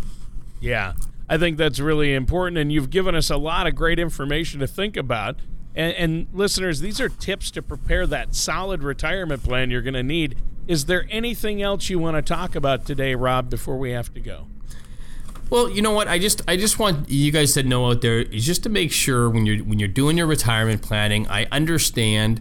Yeah, 0.60 0.94
I 1.28 1.38
think 1.38 1.56
that's 1.58 1.80
really 1.80 2.14
important, 2.14 2.58
and 2.58 2.70
you've 2.70 2.90
given 2.90 3.14
us 3.14 3.30
a 3.30 3.36
lot 3.36 3.66
of 3.66 3.74
great 3.74 3.98
information 3.98 4.60
to 4.60 4.66
think 4.66 4.96
about. 4.96 5.36
And, 5.74 5.94
and 5.94 6.26
listeners, 6.32 6.80
these 6.80 7.00
are 7.00 7.08
tips 7.08 7.50
to 7.52 7.62
prepare 7.62 8.06
that 8.06 8.35
solid 8.35 8.82
retirement 8.82 9.42
plan 9.42 9.70
you're 9.70 9.82
going 9.82 9.94
to 9.94 10.02
need. 10.02 10.37
Is 10.68 10.85
there 10.87 11.06
anything 11.11 11.62
else 11.62 11.88
you 11.90 11.98
want 11.98 12.16
to 12.16 12.22
talk 12.22 12.54
about 12.54 12.87
today, 12.87 13.14
Rob, 13.14 13.50
before 13.50 13.78
we 13.78 13.90
have 13.90 14.12
to 14.14 14.20
go? 14.20 14.46
Well, 15.50 15.68
you 15.68 15.82
know 15.82 15.90
what? 15.90 16.08
I 16.08 16.18
just 16.18 16.40
I 16.48 16.56
just 16.56 16.78
want 16.78 17.11
you 17.11 17.30
guys 17.30 17.52
to 17.54 17.62
know 17.62 17.90
out 17.90 18.00
there 18.00 18.20
is 18.20 18.46
just 18.46 18.62
to 18.62 18.70
make 18.70 18.90
sure 18.90 19.28
when 19.28 19.44
you're 19.44 19.62
when 19.62 19.78
you're 19.78 19.88
doing 19.88 20.16
your 20.16 20.26
retirement 20.26 20.80
planning, 20.80 21.26
I 21.28 21.46
understand 21.52 22.40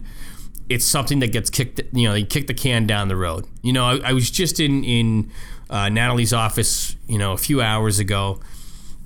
it's 0.70 0.86
something 0.86 1.18
that 1.18 1.30
gets 1.30 1.50
kicked. 1.50 1.82
You 1.92 2.08
know, 2.08 2.14
you 2.14 2.24
kick 2.24 2.46
the 2.46 2.54
can 2.54 2.86
down 2.86 3.08
the 3.08 3.16
road. 3.16 3.46
You 3.60 3.74
know, 3.74 3.84
I, 3.84 3.98
I 3.98 4.12
was 4.14 4.30
just 4.30 4.60
in 4.60 4.82
in 4.82 5.30
uh, 5.68 5.90
Natalie's 5.90 6.32
office, 6.32 6.96
you 7.06 7.18
know, 7.18 7.32
a 7.32 7.36
few 7.36 7.60
hours 7.60 7.98
ago, 7.98 8.40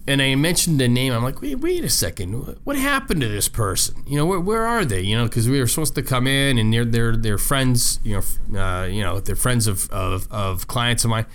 and 0.07 0.23
I 0.23 0.35
mentioned 0.35 0.81
the 0.81 0.89
name. 0.89 1.13
I'm 1.13 1.23
like, 1.23 1.41
wait, 1.41 1.57
wait 1.57 1.85
a 1.85 1.89
second. 1.89 2.59
What 2.65 2.77
happened 2.77 3.21
to 3.23 3.29
this 3.29 3.49
person? 3.49 4.03
You 4.07 4.17
know, 4.17 4.27
where, 4.27 4.41
where 4.41 4.65
are 4.65 4.85
they? 4.85 5.01
You 5.01 5.17
know, 5.17 5.25
because 5.25 5.49
we 5.49 5.59
were 5.59 5.67
supposed 5.67 5.95
to 5.97 6.03
come 6.03 6.27
in 6.27 6.59
and 6.59 6.73
they're 6.73 6.85
they're, 6.85 7.17
they're 7.17 7.39
friends. 7.39 8.01
You 8.05 8.23
know, 8.53 8.61
uh, 8.61 8.85
you 8.85 9.03
know, 9.03 9.21
they're 9.21 9.37
friends 9.37 9.67
of, 9.67 9.91
of, 9.91 10.31
of 10.31 10.69
clients 10.69 11.05
of 11.05 11.11
mine. 11.11 11.27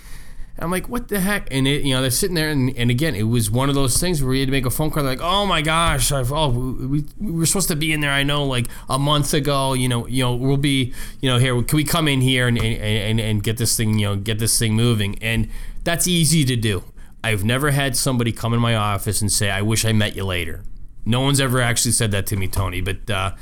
I'm 0.58 0.70
like, 0.70 0.88
what 0.88 1.08
the 1.08 1.18
heck? 1.18 1.48
And 1.50 1.66
it, 1.66 1.82
you 1.82 1.94
know, 1.94 2.02
they're 2.02 2.10
sitting 2.10 2.36
there, 2.36 2.50
and, 2.50 2.76
and 2.76 2.90
again, 2.90 3.14
it 3.14 3.22
was 3.24 3.50
one 3.50 3.68
of 3.68 3.74
those 3.74 3.98
things 3.98 4.22
where 4.22 4.30
we 4.30 4.40
had 4.40 4.48
to 4.48 4.52
make 4.52 4.66
a 4.66 4.70
phone 4.70 4.90
call. 4.90 5.02
Like, 5.02 5.20
oh 5.20 5.46
my 5.46 5.62
gosh, 5.62 6.12
I've, 6.12 6.30
oh, 6.30 6.50
we, 6.50 7.04
we 7.18 7.32
were 7.32 7.46
supposed 7.46 7.68
to 7.68 7.76
be 7.76 7.92
in 7.92 8.00
there. 8.00 8.10
I 8.10 8.22
know, 8.22 8.44
like 8.44 8.68
a 8.88 8.98
month 8.98 9.32
ago. 9.32 9.72
You 9.72 9.88
know, 9.88 10.06
you 10.06 10.22
know, 10.22 10.34
we'll 10.34 10.58
be, 10.58 10.92
you 11.20 11.30
know, 11.30 11.38
here. 11.38 11.60
Can 11.62 11.76
we 11.76 11.84
come 11.84 12.06
in 12.06 12.20
here 12.20 12.48
and 12.48 12.58
and, 12.58 13.18
and 13.18 13.42
get 13.42 13.56
this 13.56 13.76
thing, 13.76 13.98
you 13.98 14.06
know, 14.06 14.16
get 14.16 14.38
this 14.38 14.58
thing 14.58 14.74
moving? 14.74 15.18
And 15.22 15.48
that's 15.84 16.06
easy 16.06 16.44
to 16.44 16.54
do. 16.54 16.84
I've 17.24 17.44
never 17.44 17.70
had 17.70 17.96
somebody 17.96 18.32
come 18.32 18.52
in 18.52 18.60
my 18.60 18.74
office 18.74 19.20
and 19.20 19.30
say, 19.30 19.50
"I 19.50 19.62
wish 19.62 19.84
I 19.84 19.92
met 19.92 20.16
you 20.16 20.24
later." 20.24 20.64
No 21.04 21.20
one's 21.20 21.40
ever 21.40 21.60
actually 21.60 21.92
said 21.92 22.10
that 22.12 22.26
to 22.26 22.36
me, 22.36 22.48
Tony. 22.48 22.80
But 22.80 23.08
uh, 23.10 23.32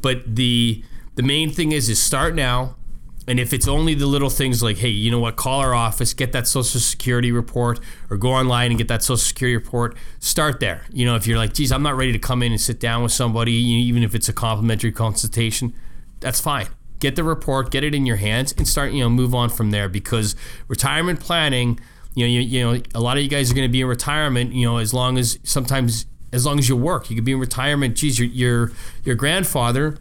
but 0.00 0.36
the 0.36 0.84
the 1.14 1.22
main 1.22 1.50
thing 1.50 1.72
is 1.72 1.88
is 1.88 2.00
start 2.00 2.34
now. 2.34 2.76
And 3.28 3.40
if 3.40 3.52
it's 3.52 3.66
only 3.66 3.94
the 3.94 4.06
little 4.06 4.30
things 4.30 4.62
like, 4.62 4.76
hey, 4.76 4.88
you 4.88 5.10
know 5.10 5.18
what, 5.18 5.34
call 5.34 5.58
our 5.58 5.74
office, 5.74 6.14
get 6.14 6.30
that 6.30 6.46
social 6.46 6.78
security 6.78 7.32
report, 7.32 7.80
or 8.08 8.16
go 8.16 8.30
online 8.30 8.70
and 8.70 8.78
get 8.78 8.86
that 8.86 9.02
social 9.02 9.16
security 9.16 9.56
report, 9.56 9.96
start 10.20 10.60
there. 10.60 10.86
You 10.92 11.06
know, 11.06 11.16
if 11.16 11.26
you're 11.26 11.36
like, 11.36 11.52
geez, 11.52 11.72
I'm 11.72 11.82
not 11.82 11.96
ready 11.96 12.12
to 12.12 12.20
come 12.20 12.40
in 12.44 12.52
and 12.52 12.60
sit 12.60 12.78
down 12.78 13.02
with 13.02 13.10
somebody, 13.10 13.52
even 13.52 14.04
if 14.04 14.14
it's 14.14 14.28
a 14.28 14.32
complimentary 14.32 14.92
consultation, 14.92 15.74
that's 16.20 16.38
fine. 16.40 16.68
Get 17.00 17.16
the 17.16 17.24
report, 17.24 17.72
get 17.72 17.82
it 17.82 17.96
in 17.96 18.06
your 18.06 18.14
hands, 18.14 18.54
and 18.56 18.68
start, 18.68 18.92
you 18.92 19.00
know, 19.00 19.10
move 19.10 19.34
on 19.34 19.48
from 19.48 19.72
there 19.72 19.88
because 19.88 20.36
retirement 20.68 21.18
planning– 21.18 21.80
you 22.16 22.24
know, 22.24 22.30
you, 22.30 22.40
you 22.40 22.64
know, 22.64 22.80
a 22.94 23.00
lot 23.00 23.18
of 23.18 23.22
you 23.22 23.28
guys 23.28 23.50
are 23.50 23.54
going 23.54 23.68
to 23.68 23.72
be 23.72 23.82
in 23.82 23.86
retirement. 23.86 24.54
You 24.54 24.66
know, 24.66 24.78
as 24.78 24.94
long 24.94 25.18
as 25.18 25.38
sometimes 25.44 26.06
as 26.32 26.46
long 26.46 26.58
as 26.58 26.68
you 26.68 26.74
work, 26.74 27.08
you 27.10 27.14
could 27.14 27.26
be 27.26 27.32
in 27.32 27.38
retirement. 27.38 27.94
Geez, 27.94 28.18
your 28.18 28.28
your, 28.28 28.72
your 29.04 29.14
grandfather, 29.14 29.98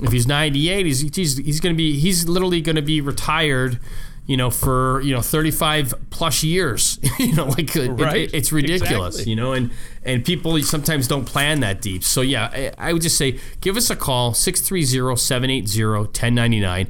if 0.00 0.10
he's 0.10 0.26
98, 0.26 0.86
he's 0.86 1.08
geez, 1.08 1.38
he's 1.38 1.60
going 1.60 1.72
to 1.72 1.76
be 1.76 2.00
he's 2.00 2.28
literally 2.28 2.60
going 2.60 2.74
to 2.76 2.82
be 2.82 3.00
retired. 3.00 3.78
You 4.24 4.36
know, 4.36 4.50
for 4.50 5.00
you 5.00 5.12
know, 5.12 5.20
35 5.20 5.94
plus 6.10 6.44
years. 6.44 7.00
you 7.18 7.34
know, 7.34 7.46
like 7.46 7.74
right. 7.74 8.16
it, 8.16 8.32
it's 8.34 8.52
ridiculous. 8.52 9.16
Exactly. 9.16 9.30
You 9.30 9.36
know, 9.36 9.52
and 9.52 9.72
and 10.04 10.24
people 10.24 10.62
sometimes 10.62 11.08
don't 11.08 11.24
plan 11.24 11.58
that 11.60 11.80
deep. 11.80 12.04
So 12.04 12.20
yeah, 12.22 12.48
I, 12.52 12.72
I 12.90 12.92
would 12.92 13.02
just 13.02 13.18
say 13.18 13.40
give 13.60 13.76
us 13.76 13.90
a 13.90 13.96
call 13.96 14.30
630-780-1099 14.32 16.86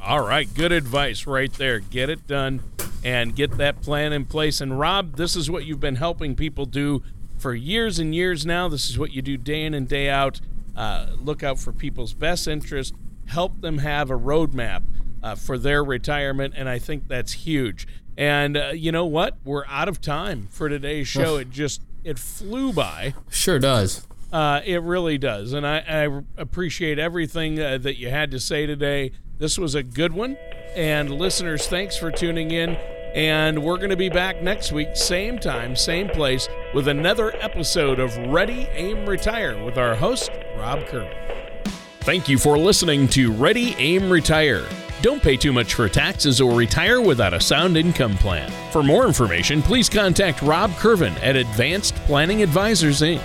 all 0.00 0.20
right 0.20 0.52
good 0.52 0.72
advice 0.72 1.26
right 1.26 1.54
there 1.54 1.80
get 1.80 2.10
it 2.10 2.26
done 2.26 2.60
and 3.02 3.34
get 3.34 3.56
that 3.56 3.80
plan 3.80 4.12
in 4.12 4.26
place 4.26 4.60
and 4.60 4.78
rob 4.78 5.16
this 5.16 5.34
is 5.34 5.50
what 5.50 5.64
you've 5.64 5.80
been 5.80 5.96
helping 5.96 6.36
people 6.36 6.66
do 6.66 7.02
for 7.42 7.54
years 7.54 7.98
and 7.98 8.14
years 8.14 8.46
now. 8.46 8.68
This 8.68 8.88
is 8.88 8.98
what 8.98 9.12
you 9.12 9.20
do 9.20 9.36
day 9.36 9.64
in 9.64 9.74
and 9.74 9.88
day 9.88 10.08
out. 10.08 10.40
Uh, 10.76 11.08
look 11.18 11.42
out 11.42 11.58
for 11.58 11.72
people's 11.72 12.14
best 12.14 12.46
interest, 12.46 12.94
help 13.26 13.60
them 13.60 13.78
have 13.78 14.10
a 14.10 14.16
roadmap 14.16 14.84
uh, 15.22 15.34
for 15.34 15.58
their 15.58 15.84
retirement, 15.84 16.54
and 16.56 16.68
I 16.68 16.78
think 16.78 17.08
that's 17.08 17.32
huge. 17.32 17.86
And 18.16 18.56
uh, 18.56 18.68
you 18.68 18.92
know 18.92 19.04
what? 19.04 19.36
We're 19.44 19.66
out 19.66 19.88
of 19.88 20.00
time 20.00 20.48
for 20.50 20.68
today's 20.68 21.08
show. 21.08 21.36
it 21.36 21.50
just 21.50 21.82
it 22.04 22.18
flew 22.18 22.72
by. 22.72 23.14
Sure 23.28 23.58
does. 23.58 24.06
Uh, 24.32 24.62
it 24.64 24.80
really 24.82 25.18
does, 25.18 25.52
and 25.52 25.66
I, 25.66 25.78
I 25.86 26.22
appreciate 26.38 26.98
everything 26.98 27.60
uh, 27.60 27.76
that 27.78 27.98
you 27.98 28.08
had 28.08 28.30
to 28.30 28.40
say 28.40 28.64
today. 28.64 29.12
This 29.38 29.58
was 29.58 29.74
a 29.74 29.82
good 29.82 30.14
one, 30.14 30.38
and 30.74 31.10
listeners, 31.10 31.66
thanks 31.66 31.98
for 31.98 32.10
tuning 32.10 32.50
in. 32.50 32.78
And 33.14 33.62
we're 33.62 33.76
going 33.76 33.90
to 33.90 33.96
be 33.96 34.08
back 34.08 34.40
next 34.40 34.72
week, 34.72 34.96
same 34.96 35.38
time, 35.38 35.76
same 35.76 36.08
place, 36.08 36.48
with 36.72 36.88
another 36.88 37.34
episode 37.36 38.00
of 38.00 38.16
Ready, 38.16 38.68
Aim, 38.74 39.06
Retire 39.06 39.62
with 39.62 39.76
our 39.76 39.94
host, 39.94 40.30
Rob 40.56 40.80
Curvin. 40.80 41.14
Thank 42.00 42.28
you 42.28 42.38
for 42.38 42.58
listening 42.58 43.06
to 43.08 43.30
Ready, 43.30 43.74
Aim, 43.78 44.10
Retire. 44.10 44.64
Don't 45.02 45.22
pay 45.22 45.36
too 45.36 45.52
much 45.52 45.74
for 45.74 45.88
taxes 45.88 46.40
or 46.40 46.56
retire 46.56 47.00
without 47.00 47.34
a 47.34 47.40
sound 47.40 47.76
income 47.76 48.16
plan. 48.16 48.50
For 48.70 48.82
more 48.82 49.06
information, 49.06 49.60
please 49.60 49.88
contact 49.88 50.42
Rob 50.42 50.70
Curvin 50.72 51.14
at 51.22 51.36
Advanced 51.36 51.94
Planning 52.06 52.42
Advisors 52.42 53.02
Inc. 53.02 53.20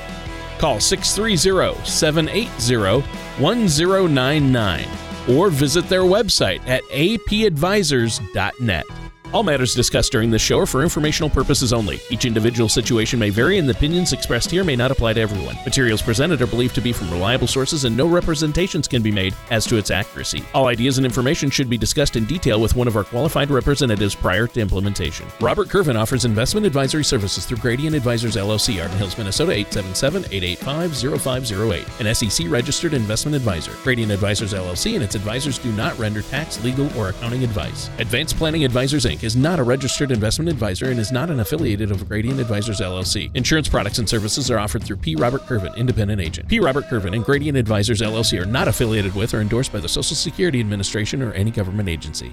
Call 0.57 0.79
630 0.79 1.85
780 1.85 3.07
1099 3.39 4.87
or 5.29 5.49
visit 5.49 5.87
their 5.87 6.01
website 6.01 6.67
at 6.67 6.81
apadvisors.net. 6.85 8.85
All 9.33 9.43
matters 9.43 9.75
discussed 9.75 10.13
during 10.13 10.31
this 10.31 10.41
show 10.41 10.59
are 10.59 10.65
for 10.65 10.83
informational 10.83 11.29
purposes 11.29 11.73
only. 11.73 11.99
Each 12.09 12.23
individual 12.23 12.69
situation 12.69 13.19
may 13.19 13.29
vary, 13.29 13.57
and 13.57 13.67
the 13.67 13.73
opinions 13.73 14.13
expressed 14.13 14.49
here 14.49 14.63
may 14.63 14.77
not 14.77 14.89
apply 14.89 15.11
to 15.13 15.19
everyone. 15.19 15.57
Materials 15.65 16.01
presented 16.01 16.41
are 16.41 16.47
believed 16.47 16.75
to 16.75 16.81
be 16.81 16.93
from 16.93 17.11
reliable 17.11 17.47
sources, 17.47 17.83
and 17.83 17.97
no 17.97 18.07
representations 18.07 18.87
can 18.87 19.01
be 19.01 19.11
made 19.11 19.35
as 19.51 19.65
to 19.65 19.75
its 19.75 19.91
accuracy. 19.91 20.45
All 20.53 20.67
ideas 20.67 20.97
and 20.97 21.05
information 21.05 21.49
should 21.49 21.69
be 21.69 21.77
discussed 21.77 22.15
in 22.15 22.23
detail 22.23 22.61
with 22.61 22.77
one 22.77 22.87
of 22.87 22.95
our 22.95 23.03
qualified 23.03 23.51
representatives 23.51 24.15
prior 24.15 24.47
to 24.47 24.61
implementation. 24.61 25.25
Robert 25.41 25.67
Curvin 25.67 25.99
offers 25.99 26.23
investment 26.23 26.65
advisory 26.65 27.03
services 27.03 27.45
through 27.45 27.57
Gradient 27.57 27.97
Advisors 27.97 28.37
LLC, 28.37 28.81
Arden 28.81 28.97
Hills, 28.97 29.17
Minnesota 29.17 29.51
877-885-0508, 29.51 31.99
an 31.99 32.15
SEC 32.15 32.49
registered 32.49 32.93
investment 32.93 33.35
advisor. 33.35 33.73
Gradient 33.83 34.13
Advisors 34.13 34.53
LLC 34.53 34.95
and 34.95 35.03
its 35.03 35.15
advisors 35.15 35.59
do 35.59 35.73
not 35.73 35.99
render 35.99 36.21
tax, 36.21 36.63
legal, 36.63 36.89
or 36.97 37.09
accounting 37.09 37.43
advice. 37.43 37.89
Advanced 37.97 38.37
Planning 38.37 38.63
Advisors 38.63 39.05
Inc 39.05 39.16
Bank 39.17 39.25
is 39.25 39.35
not 39.35 39.57
a 39.57 39.63
registered 39.63 40.11
investment 40.11 40.47
advisor 40.47 40.91
and 40.91 40.99
is 40.99 41.11
not 41.11 41.31
an 41.31 41.39
affiliated 41.39 41.89
of 41.89 42.07
Gradient 42.07 42.39
Advisors 42.39 42.81
LLC. 42.81 43.35
Insurance 43.35 43.67
products 43.67 43.97
and 43.97 44.07
services 44.07 44.51
are 44.51 44.59
offered 44.59 44.83
through 44.83 44.97
P. 44.97 45.15
Robert 45.15 45.41
Curvin, 45.47 45.75
independent 45.75 46.21
agent. 46.21 46.47
P. 46.47 46.59
Robert 46.59 46.85
Curvin 46.85 47.15
and 47.15 47.25
Gradient 47.25 47.57
Advisors 47.57 48.01
LLC 48.01 48.39
are 48.39 48.45
not 48.45 48.67
affiliated 48.67 49.15
with 49.15 49.33
or 49.33 49.41
endorsed 49.41 49.73
by 49.73 49.79
the 49.79 49.89
Social 49.89 50.15
Security 50.15 50.59
Administration 50.59 51.23
or 51.23 51.33
any 51.33 51.49
government 51.49 51.89
agency. 51.89 52.31